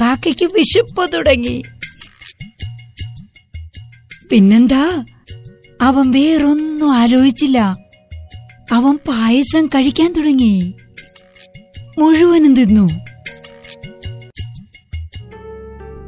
[0.00, 1.62] കാക്കയ്ക്ക് വിശപ്പ് തുടങ്ങി.
[4.30, 5.04] പിന്നെന്താ?
[5.80, 7.76] അവൻ വേറൊന്നും ആലോചിച്ചില്ല.
[8.72, 10.74] അവൻ പായസം കഴിക്കാൻ തുടങ്ങി.
[11.98, 12.88] മുഴുവനും തിന്നു.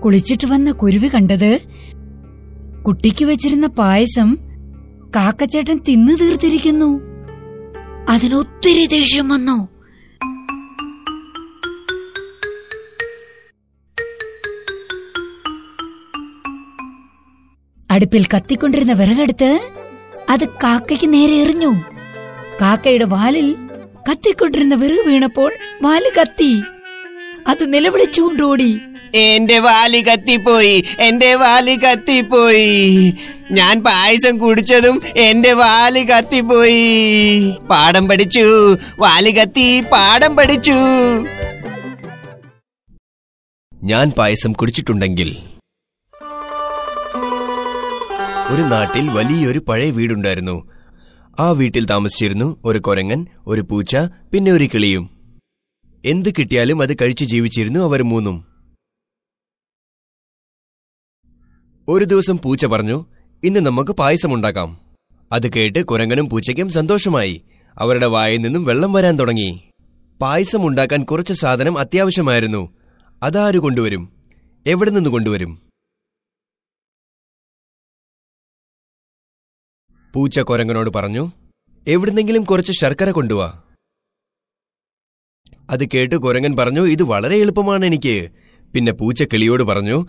[0.01, 1.61] കുളിച്ചിട്ട് വന്ന കുരുവി കണ്ടത്
[2.87, 4.37] കുട്ടിക്ക് വെച്ചിരുന്ന പായസം
[5.17, 7.01] കാക്കച്ചേട്ടൻ തിന്നു തീർത്തിരിക്കുന്നു.
[8.09, 9.74] അതിനൊത്തിരി ദേഷ്യം വന്നു.
[17.95, 19.51] അടുപ്പിൽ കത്തിക്കൊണ്ടിരുന്ന വിറകെടുത്ത്
[20.31, 21.73] അത് കാക്കയ്ക്ക് നേരെ എറിഞ്ഞു.
[22.61, 23.49] കാക്കയുടെ വാലിൽ
[24.11, 26.53] കത്തിക്കൊണ്ടിരുന്ന വിറക് വീണപ്പോൾ വാൽ കത്തി.
[27.49, 28.81] അത് നിലവിളിച്ചുകൊണ്ടോടി
[29.15, 32.71] എന്റെ വാലി കത്തിപ്പോയി എന്റെ വാലി കത്തിപ്പോയി.
[33.51, 36.85] ഞാൻ പായസം കുടിച്ചതും എന്റെ വാലി കത്തിപ്പോയി.
[37.71, 38.47] പാടം പഠിച്ചു
[38.99, 40.79] വാലി കത്തി പാടം പഠിച്ചു.
[43.85, 45.31] ഞാൻ പായസം കുടിച്ചിട്ടുണ്ടെങ്കിൽ
[48.51, 50.71] ഒരു നാട്ടിൽ വലിയൊരു പഴയ വീടുണ്ടായിരുന്നു.
[51.41, 53.97] ആ വീട്ടിൽ താമസിച്ചിരുന്നു ഒരു കൊരങ്ങൻ ഒരു പൂച്ച
[54.33, 55.11] പിന്നെ ഒരു കിളിയും.
[56.05, 58.45] എന്ത് കിട്ടിയാലും അത് കഴിച്ചു ജീവിച്ചിരുന്നു അവർ മൂന്നും.
[61.89, 63.07] ഒരു ദിവസം പൂച്ച പറഞ്ഞു
[63.45, 64.81] ഇന്ന് നമുക്ക് പായസം ഉണ്ടാക്കാം
[65.33, 67.43] അത് കേട്ട് കുരങ്ങനും പൂച്ചയ്ക്കും സന്തോഷമായി.
[67.79, 69.61] അവരുടെ വായിൽ നിന്നും വെള്ളം വരാൻ തുടങ്ങി.
[70.21, 72.69] പായസം ഉണ്ടാക്കാൻ കുറച്ച് സാധനം അത്യാവശ്യമായിരുന്നു.
[73.23, 74.13] അതാര് കൊണ്ടുവരും?
[74.67, 75.64] എവിടെ നിന്ന് കൊണ്ടുവരും?
[80.15, 81.31] പൂച്ച കുരങ്ങനോട് പറഞ്ഞു
[81.89, 83.63] എവിടുന്നെങ്കിലും കുറച്ച് ശർക്കര കൊണ്ടുവാ.
[85.71, 88.31] അത് കേട്ട് കുരങ്ങൻ പറഞ്ഞു ഇത് വളരെ എളുപ്പമാണ് എനിക്ക്.
[88.75, 90.07] പിന്നെ പൂച്ച കിളിയോട് പറഞ്ഞു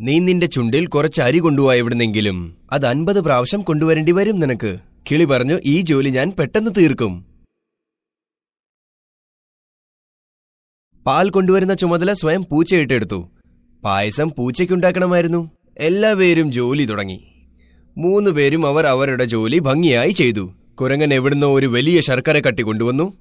[0.00, 2.56] നീ നിന്റെ ചുണ്ടിൽ കുറച്ച് അരി കൊണ്ടുപോവാ എവിടുന്നെങ്കിലും.
[2.72, 4.78] അത് അൻപത് പ്രാവശ്യം കൊണ്ടുവരേണ്ടി വരും നിനക്ക്.
[5.10, 7.26] കിളി പറഞ്ഞു ഈ ജോലി ഞാൻ പെട്ടെന്ന് തീർക്കും.
[11.06, 13.30] പാൽ കൊണ്ടുവരുന്ന ചുമതല സ്വയം പൂച്ച ഏറ്റെടുത്തു
[13.84, 15.50] പായസം പൂച്ചയ്ക്കുണ്ടാക്കണമായിരുന്നു.
[15.78, 17.37] എല്ലാവരും ജോലി തുടങ്ങി.
[17.98, 20.52] മൂന്ന് പേരും അവർ അവരുടെ ജോലി ഭംഗിയായി ചെയ്തു.
[20.74, 23.12] കുരങ്ങൻ എവിടുന്നോ ഒരു വലിയ ശർക്കര കട്ടി കൊണ്ടുവന്നു.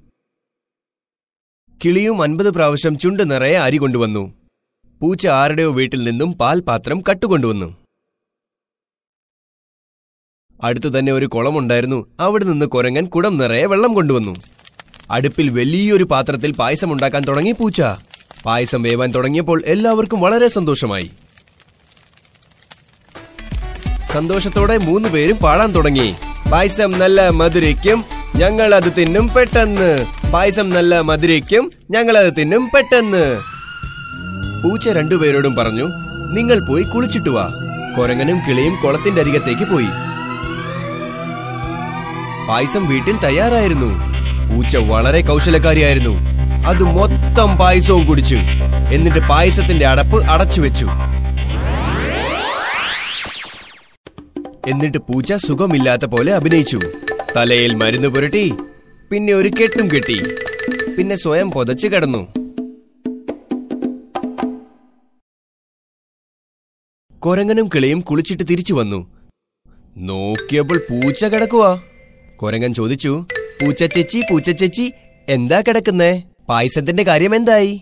[1.86, 4.34] കിളിയും അൻപത് പ്രാവശ്യം ചുണ്ട് നിറയെ അരി കൊണ്ടുവന്നു.
[5.02, 7.78] പൂച്ച ആരുടെയോ വീട്ടിൽ നിന്നും പാൽപാത്രം കട്ടുകൊണ്ടുവന്നു.
[10.64, 12.12] അടുത്തു തന്നെ ഒരു കുളമുണ്ടായിരുന്നു.
[12.20, 14.36] അവിടെ നിന്ന് കുരങ്ങൻ കുടം നിറയെ വെള്ളം കൊണ്ടുവന്നു.
[15.12, 17.82] അടുപ്പിൽ വലിയൊരു പാത്രത്തിൽ പായസം ഉണ്ടാക്കാൻ തുടങ്ങി പൂച്ച.
[18.46, 21.12] പായസം വേവാൻ തുടങ്ങിയപ്പോൾ എല്ലാവർക്കും വളരെ സന്തോഷമായി.
[24.14, 26.16] സന്തോഷത്തോടെ മൂന്ന് പേരും പാടാൻ തുടങ്ങി.
[26.52, 28.04] പായസം നല്ല മധുരയ്ക്കും
[28.36, 30.06] ഞങ്ങൾ അത് തിന്നും പെട്ടെന്ന്.
[30.34, 33.42] പായസം നല്ല മധുരയ്ക്കും ഞങ്ങൾ അത് തിന്നും പെട്ടെന്ന്.
[34.64, 35.84] പൂച്ച രണ്ടുപേരോടും പറഞ്ഞു
[36.34, 37.50] നിങ്ങൾ പോയി കുളിച്ചിട്ട് വാ.
[37.98, 39.88] കൊരങ്ങനും കിളിയും കുളത്തിന്റെ അരികത്തേക്ക് പോയി.
[42.50, 43.90] പായസം വീട്ടിൽ തയ്യാറായിരുന്നു.
[44.54, 46.38] പൂച്ച വളരെ കൗശലക്കാരിയായിരുന്നു.
[46.68, 48.36] അത് മൊത്തം പായസവും കുടിച്ചു.
[48.94, 50.88] എന്നിട്ട് പായസത്തിന്റെ അടപ്പ് അടച്ചു വെച്ചു
[54.72, 56.80] എന്നിട്ട് പൂച്ച സുഖമില്ലാത്ത പോലെ അഭിനയിച്ചു.
[57.36, 58.46] തലയിൽ മരുന്ന് പുരട്ടി
[59.12, 60.18] പിന്നെ ഒരു കെട്ടും കെട്ടി
[60.98, 62.22] പിന്നെ സ്വയം പൊതച്ചു കിടന്നു.
[67.22, 69.00] കൊരങ്ങനും കിളിയും കുളിച്ചിട്ട് തിരിച്ചു വന്നു.
[70.10, 71.72] നോക്കിയപ്പോൾ പൂച്ച കിടക്കുവാ.
[72.42, 73.14] കൊരങ്ങൻ ചോദിച്ചു
[73.62, 74.86] പൂച്ച ചേച്ചി പൂച്ച ചേച്ചി
[75.28, 76.12] എന്താ കിടക്കുന്നേ?
[76.50, 77.74] പായസത്തിന്റെ കാര്യം എന്തായി?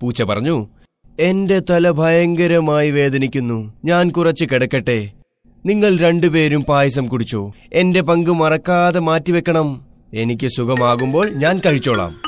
[0.00, 0.56] പൂച്ച പറഞ്ഞു
[1.20, 3.74] എന്റെ തല ഭയങ്കരമായി വേദനിക്കുന്നു.
[3.84, 5.12] ഞാൻ കുറച്ച് കിടക്കട്ടെ.
[5.66, 7.52] നിങ്ങൾ രണ്ടുപേരും പായസം കുടിച്ചോ.
[7.72, 9.86] എന്റെ പങ്ക് മറക്കാതെ മാറ്റിവെക്കണം.
[10.14, 12.20] എനിക്ക് സുഖമാകുമ്പോൾ ഞാൻ കഴിച്ചോളാം.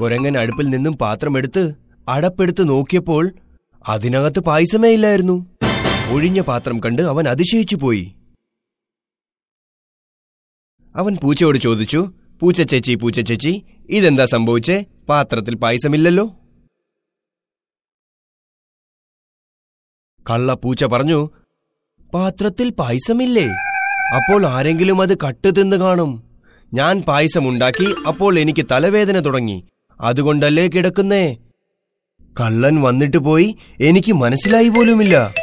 [0.00, 1.74] കുരങ്ങൻ അടുപ്പിൽ നിന്നും പാത്രമെടുത്ത്
[2.08, 3.34] അടപ്പെടുത്ത് നോക്കിയപ്പോൾ
[3.88, 5.46] അതിനകത്ത് പായസമേ ഇല്ലായിരുന്നു.
[6.12, 8.14] ഒഴിഞ്ഞ പാത്രം കണ്ട് അവൻ അതിശയിച്ചു പോയി.
[10.96, 14.84] അവൻ പൂച്ചയോട് ചോദിച്ചു പൂച്ച ചേച്ചി പൂച്ച ചേച്ചി ഇതെന്താ സംഭവിച്ചേ?
[15.08, 16.39] പാത്രത്തിൽ പായസമില്ലല്ലോ.
[20.28, 21.30] കള്ള പൂച്ച പറഞ്ഞു
[22.14, 23.46] പാത്രത്തിൽ പായസമില്ലേ?
[24.16, 26.22] അപ്പോൾ ആരെങ്കിലും അത് കട്ട് തിന്ന് കാണും.
[26.74, 29.64] ഞാൻ പായസമുണ്ടാക്കി അപ്പോൾ എനിക്ക് തലവേദന തുടങ്ങി.
[30.00, 31.36] അതുകൊണ്ടല്ലേ കിടക്കുന്നേ?
[32.40, 35.34] കള്ളൻ വന്നിട്ട് പോയി എനിക്ക് മനസ്സിലായി പോലുമില്ല.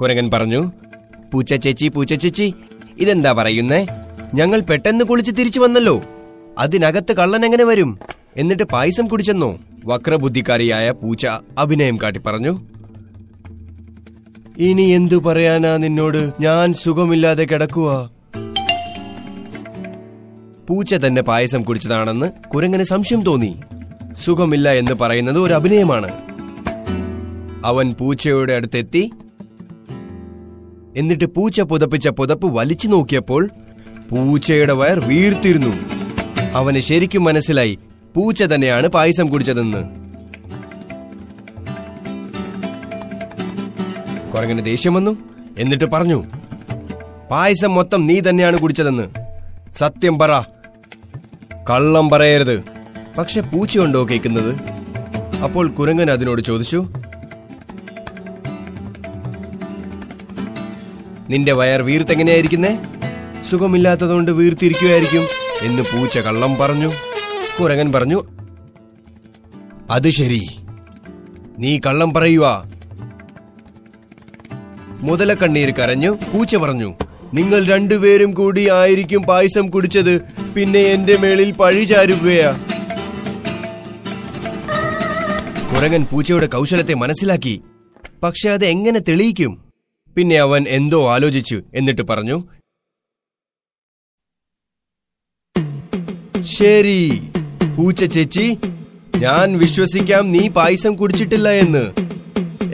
[0.00, 0.72] കുരങ്ങൻ പറഞ്ഞു
[1.32, 2.54] പൂച്ച ചേച്ചി പൂച്ച ചേച്ചി
[2.98, 3.86] ഇതെന്താ പറയുന്നേ?
[4.34, 6.02] ഞങ്ങൾ പെട്ടെന്ന് കുളിച്ച് തിരിച്ചു വന്നല്ലോ.
[6.58, 7.98] അതിനകത്ത് കള്ളൻ എങ്ങനെ വരും?
[8.36, 9.50] എന്നിട്ട് പായസം കുടിച്ചെന്നോ?
[9.84, 11.26] വക്രബുദ്ധിക്കാരിയായ പൂച്ച
[11.58, 12.60] അഭിനയം കാട്ടി പറഞ്ഞു.
[14.58, 16.32] ഇനി എന്തു പറയാനാ നിന്നോട്?
[16.40, 18.10] ഞാൻ സുഖമില്ലാതെ കിടക്കുക
[20.68, 23.56] പൂച്ച തന്നെ പായസം കുടിച്ചതാണെന്ന് കുരങ്ങന് സംശയം തോന്നി.
[24.24, 26.12] സുഖമില്ല എന്ന് പറയുന്നത് ഒരു അഭിനയമാണ്.
[27.64, 29.10] അവൻ പൂച്ചയുടെ അടുത്തെത്തി.
[30.96, 33.50] എന്നിട്ട് പൂച്ച പുതപ്പിച്ച പുതപ്പ് വലിച്ചു നോക്കിയപ്പോൾ
[34.10, 35.76] പൂച്ചയുടെ വയർ വീർത്തിരുന്നു.
[36.52, 37.78] അവന് ശരിക്കും മനസ്സിലായി
[38.16, 39.82] പൂച്ച തന്നെയാണ് പായസം കുടിച്ചതെന്ന്.
[44.30, 45.16] കുരങ്ങന് ദേഷ്യം വന്നു.
[45.58, 46.24] എന്നിട്ട് പറഞ്ഞു
[47.30, 49.08] പായസം മൊത്തം നീ തന്നെയാണ് കുടിച്ചതെന്ന്.
[49.78, 50.40] സത്യം പറ.
[51.70, 52.64] കള്ളം പറയരുത്.
[53.18, 54.58] പക്ഷെ പൂച്ചയുണ്ടോ കേൾക്കുന്നത്?
[55.42, 56.86] അപ്പോൾ കുരങ്ങൻ അതിനോട് ചോദിച്ചു
[61.30, 62.78] നിന്റെ വയർ വീർത്തെങ്ങനെയായിരിക്കുന്നേ?
[63.50, 65.22] സുഖമില്ലാത്തതുകൊണ്ട് വീർത്തിരിക്കുമായിരിക്കും
[65.62, 66.92] എന്ന് പൂച്ച കള്ളം പറഞ്ഞു.
[67.60, 68.18] കുരങ്ങൻ പറഞ്ഞു?
[69.90, 70.42] അത് ശരി.
[71.58, 72.46] നീ കള്ളം പറയുക
[75.00, 76.94] മുതലക്കണ്ണീർ കരഞ്ഞു പൂച്ച പറഞ്ഞു
[77.34, 80.14] നിങ്ങൾ രണ്ടുപേരും കൂടി ആയിരിക്കും പായസം കുടിച്ചത്
[80.56, 82.50] പിന്നെ എന്റെ മേളിൽ പഴി ചാരുകയാ.
[85.70, 87.62] കുരങ്ങൻ പൂച്ചയുടെ കൗശലത്തെ മനസ്സിലാക്കി.
[88.22, 89.52] പക്ഷെ അത് എങ്ങനെ തെളിയിക്കും?
[90.16, 92.38] പിന്നെ അവൻ എന്തോ ആലോചിച്ചു എന്നിട്ട് പറഞ്ഞു
[96.58, 97.30] ശരി.
[97.76, 98.58] പൂച്ച ചേച്ചി
[99.16, 101.92] ഞാൻ വിശ്വസിക്കാം നീ പായസം കുടിച്ചിട്ടില്ല എന്ന്.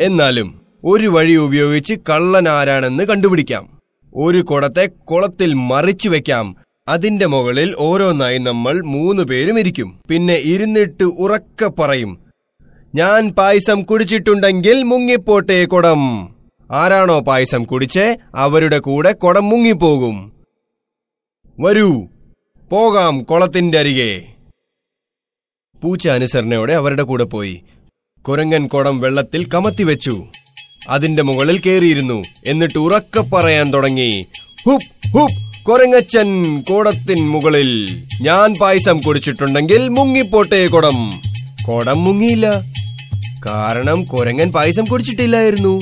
[0.01, 3.79] എന്നാലും ഒരു വഴി ഉപയോഗിച്ച് കള്ളൻ ആരാണെന്ന് കണ്ടുപിടിക്കാം.
[4.15, 6.57] ഒരു കുടത്തെ കുളത്തിൽ മറിച്ചു വെക്കാം.
[6.89, 10.01] അതിന്റെ മുകളിൽ ഓരോന്നായി നമ്മൾ മൂന്ന് പേരും ഇരിക്കും.
[10.09, 12.19] പിന്നെ ഇരുന്നിട്ട് ഉറക്കെ പറയും
[12.95, 16.29] ഞാൻ പായസം കുടിച്ചിട്ടുണ്ടെങ്കിൽ മുങ്ങിപ്പോട്ടെ കുടം.
[16.73, 20.33] ആരാണോ പായസം കുടിച്ച് അവരുടെ കൂടെ കുടം മുങ്ങിപ്പോകും.
[21.61, 22.07] വരൂ
[22.71, 24.36] പോകാം കുളത്തിന്റെ അരികെ.
[25.87, 27.61] പൂച്ച അനുസരണയോടെ അവരുടെ കൂടെ പോയി.
[28.28, 30.24] കുരങ്ങൻ കുടം വെള്ളത്തിൽ കമത്തിവെച്ചു
[30.89, 34.26] അതിന്റെ മുകളിൽ കയറിയിരുന്നു എന്നിട്ട് ഉറക്കെ പറയാൻ തുടങ്ങി.
[34.66, 37.70] ഹുപ് ഹുപ് കൊരങ്ങച്ചൻ കുടത്തിൻ മുകളിൽ.
[38.22, 41.20] ഞാൻ പായസം കുടിച്ചിട്ടുണ്ടെങ്കിൽ മുങ്ങിപ്പോട്ടെ കുടം.
[41.68, 42.47] കുടം മുങ്ങിയില്ല.
[43.47, 45.74] കാരണം കുരങ്ങൻ പായസം കുടിച്ചിട്ടില്ലായിരുന്നു.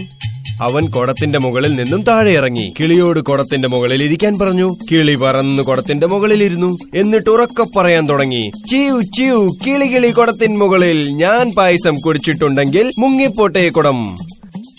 [0.61, 2.75] അവൻ കുടത്തിന്റെ മുകളിൽ നിന്നും താഴെ ഇറങ്ങി.
[2.81, 4.77] കിളിയോട് കുടത്തിന്റെ മുകളിൽ ഇരിക്കാൻ പറഞ്ഞു.
[4.91, 8.51] കിളി പറന്ന് കുടത്തിന്റെ മുകളിലിരുന്നു എന്നിട്ട് ഉറക്കെ പറയാൻ തുടങ്ങി.
[8.71, 14.17] ചിയു ചിയു കിളി കിളി കുടത്തിൻ മുകളിൽ ഞാൻ പായസം കുടിച്ചിട്ടുണ്ടെങ്കിൽ മുങ്ങിപ്പോട്ടെ കുടം.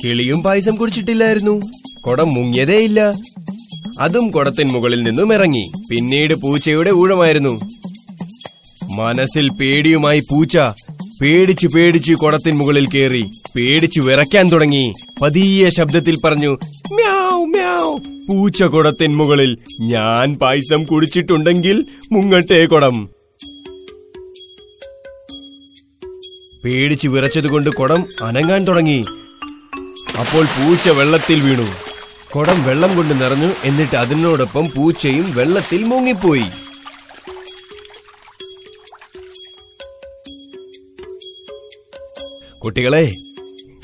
[0.03, 1.61] കിളിയും പായസം കുടിച്ചിട്ടില്ലായിരുന്നു.
[2.07, 3.11] കുടം മുങ്ങിയതേയില്ല
[3.99, 5.71] അതും കുടത്തിൻ മുകളിൽ നിന്നും ഇറങ്ങി.
[5.91, 7.59] പിന്നീട് പൂച്ചയുടെ ഊഴമായിരുന്നു.
[8.95, 10.57] മനസ്സിൽ പേടിയുമായി പൂച്ച
[11.21, 14.93] പേടിച്ചു പേടിച്ചു കുടത്തിൻ മുകളിൽ കയറി പേടിച്ചു വിറയ്ക്കാൻ തുടങ്ങി.
[15.21, 16.57] പതിയ ശബ്ദത്തിൽ പറഞ്ഞു
[16.93, 17.99] മ്യാവ് മ്യാവ്.
[18.27, 23.09] പൂച്ച കുടത്തിൻ മുകളിൽ ഞാൻ പായസം കുടിച്ചിട്ടുണ്ടെങ്കിൽ മുങ്ങട്ടെ കുടം.
[26.65, 29.03] പേടിച്ചു വിറച്ചതുകൊണ്ട് കുടം അനങ്ങാൻ തുടങ്ങി.
[30.19, 31.67] അപ്പോൾ പൂച്ച വെള്ളത്തിൽ വീണു.
[32.35, 33.51] കുടം വെള്ളം കൊണ്ട് നിറഞ്ഞു.
[33.63, 36.64] എന്നിട്ട് അതിനോടൊപ്പം പൂച്ചയും വെള്ളത്തിൽ മുങ്ങിപ്പോയി.
[42.65, 43.11] കുട്ടികളെ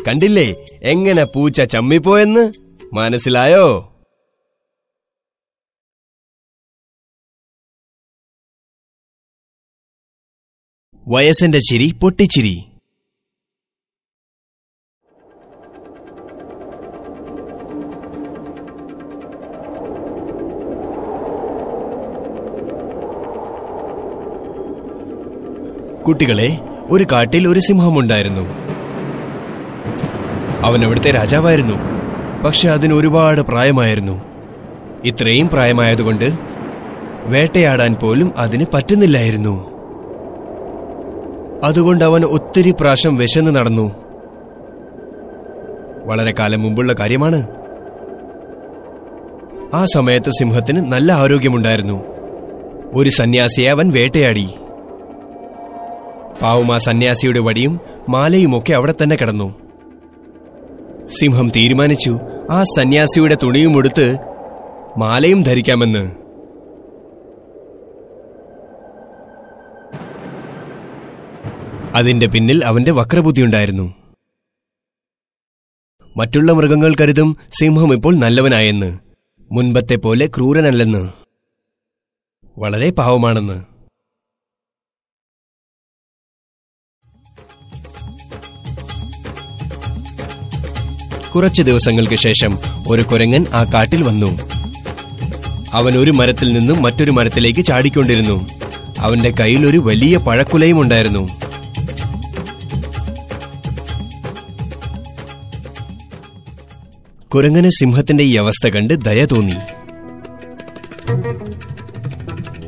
[0.08, 2.54] കണ്ടില്ലേ എങ്ങനെ പൂച്ച ചമ്മിപ്പോയെന്ന്?
[2.94, 3.88] മനസ്സിലായോ?
[11.08, 12.58] വയസ്സന്റെ ചിരി പൊട്ടിച്ചിരി.
[26.08, 26.50] കുട്ടികളെ
[26.90, 28.61] ഒരു കാട്ടിൽ ഒരു സിംഹമുണ്ടായിരുന്നു.
[30.64, 31.74] അവൻ അവിടുത്തെ രാജാവായിരുന്നു.
[32.42, 34.22] പക്ഷെ അതിന് ഒരുപാട് പ്രായമായിരുന്നു.
[35.06, 36.32] ഇത്രയും പ്രായമായതുകൊണ്ട്
[37.26, 39.72] വേട്ടയാടാൻ പോലും അതിന് പറ്റുന്നില്ലായിരുന്നു.
[41.64, 43.96] അതുകൊണ്ട് അവൻ ഒത്തിരി പ്രാവശ്യം വിശന്ന് നടന്നു.
[46.06, 47.48] വളരെ കാലം മുമ്പുള്ള കാര്യമാണ്.
[49.74, 52.04] ആ സമയത്ത് സിംഹത്തിന് നല്ല ആരോഗ്യമുണ്ടായിരുന്നു.
[52.94, 54.50] ഒരു സന്യാസിയെ അവൻ വേട്ടയാടി.
[56.42, 59.71] പാവം ആ സന്യാസിയുടെ വടിയും മാലയുമൊക്കെ അവിടെ തന്നെ കിടന്നു.
[61.20, 62.20] സിംഹം തീരുമാനിച്ചു.
[62.52, 64.18] ആ സന്യാസിയുടെ തുണിയും എടുത്ത്
[64.98, 66.22] മാലയും ധരിക്കാമെന്ന്.
[71.96, 73.94] അതിന്റെ പിന്നിൽ അവന്റെ വക്രബുദ്ധിയുണ്ടായിരുന്നു
[76.18, 79.00] മറ്റുള്ള മൃഗങ്ങൾ കരുതും സിംഹം ഇപ്പോൾ നല്ലവനായെന്ന്.
[79.52, 81.10] മുൻപത്തെ പോലെ ക്രൂരനല്ലെന്ന്.
[82.58, 83.71] വളരെ പാവമാണെന്ന്.
[91.36, 92.58] കുറച്ചു ദിവസങ്ങൾക്ക് ശേഷം
[92.88, 94.40] ഒരു കുരങ്ങൻ ആ കാട്ടിൽ വന്നു.
[95.74, 98.48] അവൻ ഒരു മരത്തിൽ നിന്നും മറ്റൊരു മരത്തിലേക്ക് ചാടിക്കൊണ്ടിരുന്നു.
[99.00, 101.30] അവന്റെ കയ്യിൽ ഒരു വലിയ പഴക്കുലയും ഉണ്ടായിരുന്നു.
[107.28, 109.56] കുരങ്ങന് സിംഹത്തിന്റെ ഈ അവസ്ഥ കണ്ട് ദയ തോന്നി.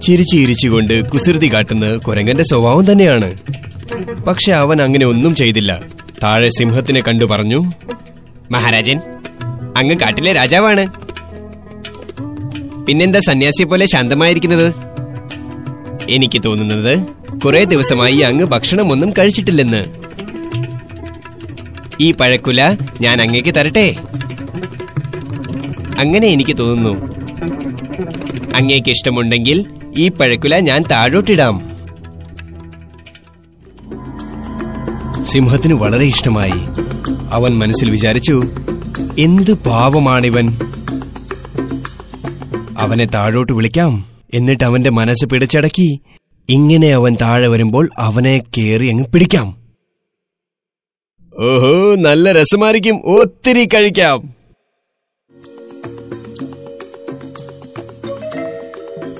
[0.01, 3.35] ചിരിച്ചു ഇരിച്ചുകൊണ്ട് കുസൃതി കാട്ടുന്ന കുരങ്ങന്റെ സ്വഭാവം തന്നെയാണ്.
[4.27, 5.81] പക്ഷെ അവൻ അങ്ങനെ ഒന്നും ചെയ്തില്ല.
[6.23, 7.71] താഴെ സിംഹത്തിനെ കണ്ടു പറഞ്ഞു
[8.53, 8.99] മഹാരാജൻ
[9.77, 10.87] അങ്ങ് കാട്ടിലെ രാജാവാണ്.
[12.85, 14.73] പിന്നെന്താ സന്യാസിയെ പോലെ ശാന്തമായിരിക്കുന്നത്?
[16.09, 16.99] എനിക്ക് തോന്നുന്നത്
[17.39, 19.85] കുറെ ദിവസമായി അങ്ങ് ഭക്ഷണമൊന്നും കഴിച്ചിട്ടില്ലെന്ന്.
[22.01, 23.95] ഈ പഴക്കുല ഞാൻ അങ്ങേക്ക് തരട്ടെ?
[25.99, 26.93] അങ്ങനെ എനിക്ക് തോന്നുന്നു.
[28.55, 29.65] അങ്ങേക്ക് ഇഷ്ടമുണ്ടെങ്കിൽ
[29.97, 31.73] ഈ പഴക്കുല ഞാൻ താഴോട്ടിടാം.
[35.25, 36.82] സിംഹത്തിന് വളരെ ഇഷ്ടമായി.
[37.33, 38.43] അവൻ മനസ്സിൽ വിചാരിച്ചു
[39.19, 40.47] എന്ത് പാവമാണിവൻ.
[42.77, 44.05] അവനെ താഴോട്ട് വിളിക്കാം.
[44.33, 45.99] എന്നിട്ട് അവന്റെ മനസ്സ് പിടിച്ചടക്കി.
[46.49, 49.57] ഇങ്ങനെ അവൻ താഴെ വരുമ്പോൾ അവനെ കേറി അങ്ങ് പിടിക്കാം.
[51.39, 53.01] ഓഹോ നല്ല രസമായിരിക്കും.
[53.05, 54.43] ഒത്തിരി കഴിക്കാം.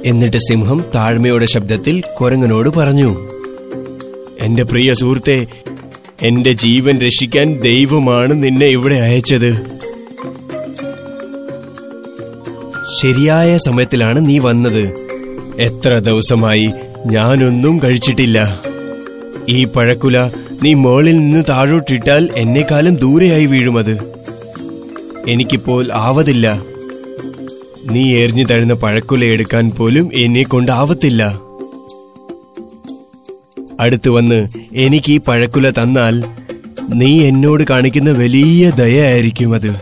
[0.05, 3.29] എന്നിട്ട് സിംഹം താഴ്മയുടെ ശബ്ദത്തിൽ കുരങ്ങനോട് പറഞ്ഞു
[4.39, 5.47] എന്റെ പ്രിയ സുഹൃത്തെ
[6.23, 9.51] എന്റെ ജീവൻ രക്ഷിക്കാൻ ദൈവമാണ് നിന്നെ ഇവിടെ അയച്ചത്.
[13.01, 14.93] ശരിയായ സമയത്തിലാണ് നീ വന്നത്.
[15.59, 16.71] എത്ര ദിവസമായി
[17.05, 18.61] ഞാനൊന്നും കഴിച്ചിട്ടില്ല.
[19.49, 20.31] ഈ പഴക്കുല
[20.63, 23.97] നീ മേളിൽ നിന്ന് താഴോട്ടിട്ടാൽ എന്നെക്കാലം ദൂരെയായി വീഴുമത്.
[25.27, 26.61] എനിക്കിപ്പോൾ ആവതില്ല.
[27.85, 31.39] നീ എറിഞ്ഞു തഴുന്ന പഴക്കുല എടുക്കാൻ പോലും എന്നെ കൊണ്ടാവത്തില്ല
[33.79, 36.23] അടുത്തു വന്ന് എനിക്ക് ഈ പഴക്കുല തന്നാൽ
[36.89, 39.75] നീ എന്നോട് കാണിക്കുന്ന വലിയ ദയയായിരിക്കും അത്.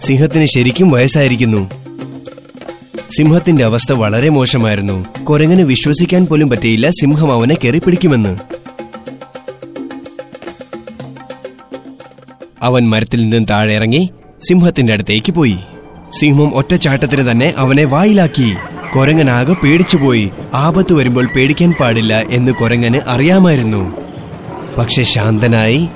[0.00, 1.70] സിംഹത്തിന് ശരിക്കും വയസ്സായിരിക്കുന്നു.
[3.16, 5.24] സിംഹത്തിന്റെ അവസ്ഥ വളരെ മോശമായിരുന്നു.
[5.24, 8.36] കുരങ്ങന് വിശ്വസിക്കാൻ പോലും പറ്റിയില്ല സിംഹം അവനെ കയറിപ്പിടിക്കുമെന്ന്
[12.62, 14.10] അവൻ മരത്തിൽ നിന്നും താഴെ ഇറങ്ങി
[14.48, 15.56] സിംഹത്തിന്റെ അടുത്തേക്ക് പോയി.
[16.20, 18.54] സിംഹം ഒറ്റച്ചാട്ടത്തിന് തന്നെ അവനെ വായിലാക്കി.
[18.94, 20.30] കൊരങ്ങനാകെ പേടിച്ചുപോയി.
[20.54, 23.92] ആപത്ത് വരുമ്പോൾ പേടിക്കാൻ പാടില്ല എന്ന് കൊരങ്ങന് അറിയാമായിരുന്നു.
[24.78, 25.88] പക്ഷെ ശാന്തനായി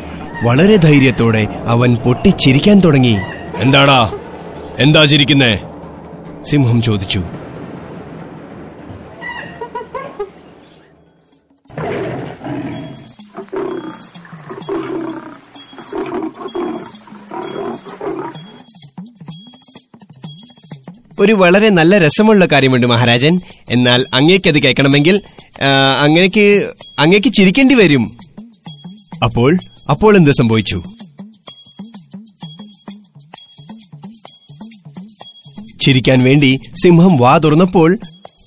[0.44, 3.16] വളരെ ധൈര്യത്തോടെ അവൻ പൊട്ടിച്ചിരിക്കാൻ തുടങ്ങി.
[3.56, 4.12] എന്താടാ?
[4.78, 5.58] എന്താ ചിരിക്കുന്നേ?
[6.50, 7.22] സിംഹം ചോദിച്ചു.
[21.26, 23.40] ഒരു വളരെ നല്ല രസമുള്ള കാര്യമുണ്ട് മഹാരാജൻ.
[23.70, 25.16] എന്നാൽ അങ്ങേക്കത് കേൾക്കണമെങ്കിൽ
[26.02, 26.44] അങ്ങനെക്ക് അങ്ങേക്ക്
[26.98, 28.04] അങ്ങേക്ക് ചിരിക്കേണ്ടി വരും.
[29.24, 29.50] അപ്പോൾ
[29.90, 30.78] അപ്പോൾ എന്ത് സംഭവിച്ചു?
[35.80, 37.90] ചിരിക്കാൻ വേണ്ടി സിംഹം വാ തുറന്നപ്പോൾ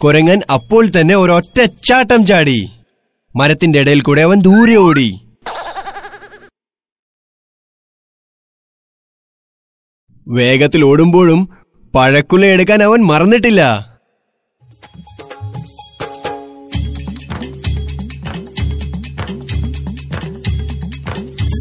[0.03, 1.57] കുരങ്ങൻ അപ്പോൾ തന്നെ ഒരൊറ്റ
[1.87, 2.59] ചാട്ടം ചാടി.
[3.35, 5.09] മരത്തിന്റെ ഇടയിൽ കൂടെ അവൻ ദൂരെ ഓടി.
[10.27, 11.39] വേഗത്തിൽ ഓടുമ്പോഴും
[11.95, 13.89] പഴക്കുല എടുക്കാൻ അവൻ മറന്നിട്ടില്ല.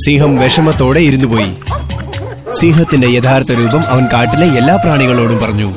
[0.06, 1.54] സിംഹം വിഷമത്തോടെ ഇരുന്നു പോയി.
[2.52, 5.72] സിംഹത്തിന്റെ യഥാർത്ഥ രൂപം അവൻ കാട്ടിലെ എല്ലാ പ്രാണികളോടും പറഞ്ഞു.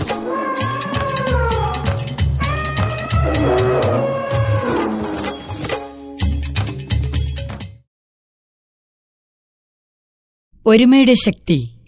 [10.66, 11.81] ഒരുമയുടെ ശക്തി.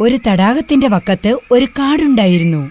[0.00, 2.70] ഒരു തടാകത്തിന്റെ വക്കത്ത് ഒരു കാടുണ്ടായിരുന്നു.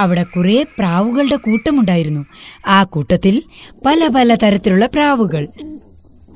[0.00, 2.26] അവിടെ കുറെ പ്രാവുകളുടെ കൂട്ടമുണ്ടായിരുന്നു.
[2.66, 3.42] ആ കൂട്ടത്തിൽ
[3.86, 5.48] പല പല തരത്തിലുള്ള പ്രാവുകൾ.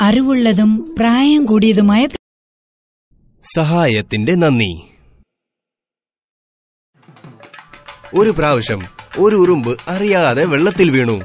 [0.01, 2.09] അറിവുള്ളതും പ്രായം കൂടിയതുമായ
[3.57, 4.83] സഹായത്തിന്റെ നന്ദി.
[8.15, 8.83] ഒരു പ്രാവശ്യം
[9.19, 11.23] ഒരു ഉറുമ്പ് അറിയാതെ വെള്ളത്തിൽ വീണു.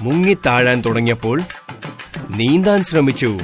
[0.00, 1.42] മുങ്ങിത്താഴാൻ തുടങ്ങിയപ്പോൾ
[2.30, 3.38] നീന്താൻ ശ്രമിച്ചു.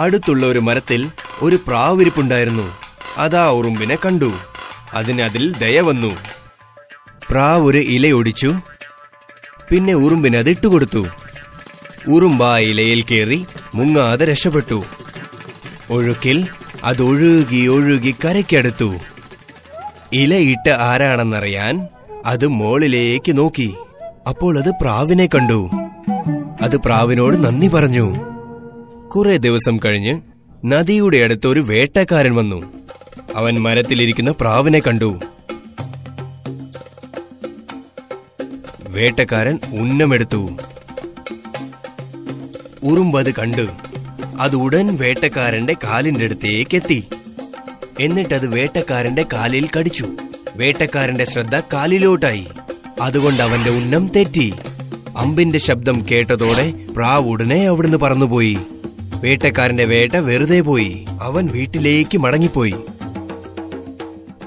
[0.00, 1.10] അടുത്തുള്ള ഒരു മരത്തിൽ
[1.42, 2.81] ഒരു പ്രാവിരിപ്പുണ്ടായിരുന്നു.
[3.16, 4.32] അതാ ഉറുമ്പിനെ കണ്ടു.
[4.94, 6.16] അതിനതിൽ ദയ വന്നു.
[7.30, 8.54] പ്രാവ് ഒരു ഇലയൊടിച്ചു
[9.70, 11.06] പിന്നെ ഉറുമ്പിനത് ഇട്ടുകൊടുത്തു.
[12.08, 14.82] ഉറുമ്പ് ആ ഇലയിൽ കയറി മുങ്ങാതെ രക്ഷപ്പെട്ടു.
[15.90, 16.48] ഒഴുക്കിൽ
[16.84, 18.94] അത് ഒഴുകി ഒഴുകി കരയ്ക്കടുത്തു.
[20.12, 21.88] ഇലയിട്ട് ആരാണെന്നറിയാൻ
[22.26, 23.74] അത് മോളിലേക്ക് നോക്കി.
[24.28, 25.70] അപ്പോൾ അത് പ്രാവിനെ കണ്ടു.
[26.62, 28.14] അത് പ്രാവിനോട് നന്ദി പറഞ്ഞു.
[29.08, 30.20] കുറെ ദിവസം കഴിഞ്ഞ്
[30.64, 32.81] നദിയുടെ അടുത്ത് ഒരു വേട്ടക്കാരൻ വന്നു.
[33.36, 35.20] അവൻ മരത്തിലിരിക്കുന്ന പ്രാവിനെ കണ്ടു.
[38.88, 40.56] വേട്ടക്കാരൻ ഉന്നമെടുത്തു.
[42.82, 43.68] ഉറുമ്പത് കണ്ടു
[44.40, 47.04] അത് ഉടൻ വേട്ടക്കാരന്റെ കാലിന്റെ അടുത്തേക്ക് എത്തി
[48.00, 50.06] എന്നിട്ടത് വേട്ടക്കാരന്റെ കാലിൽ കടിച്ചു.
[50.56, 52.46] വേട്ടക്കാരന്റെ ശ്രദ്ധ കാലിലോട്ടായി.
[53.00, 54.54] അതുകൊണ്ട് അവന്റെ ഉന്നം തെറ്റി.
[55.16, 58.58] അമ്പിന്റെ ശബ്ദം കേട്ടതോടെ പ്രാവ് ഉടനെ അവിടുന്ന് പറന്നുപോയി.
[59.24, 61.04] വേട്ടക്കാരന്റെ വേട്ട വെറുതെ പോയി.
[61.22, 62.74] അവൻ വീട്ടിലേക്ക് മടങ്ങിപ്പോയി.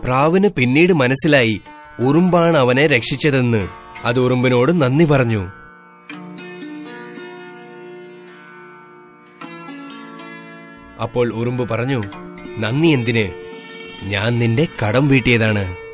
[0.06, 1.62] പ്രാവിന് പിന്നീട് മനസ്സിലായി
[2.00, 3.68] ഉറുമ്പാണ് അവനെ രക്ഷിച്ചതെന്ന്.
[4.04, 5.48] അത് ഉറുമ്പിനോട് നന്ദി പറഞ്ഞു.
[11.02, 12.04] അപ്പോൾ ഉറുമ്പ് പറഞ്ഞു
[12.60, 13.32] നന്ദി എന്തിന്?
[14.04, 15.85] ഞാൻ നിന്റെ കടം വീട്ടിയതാണ്.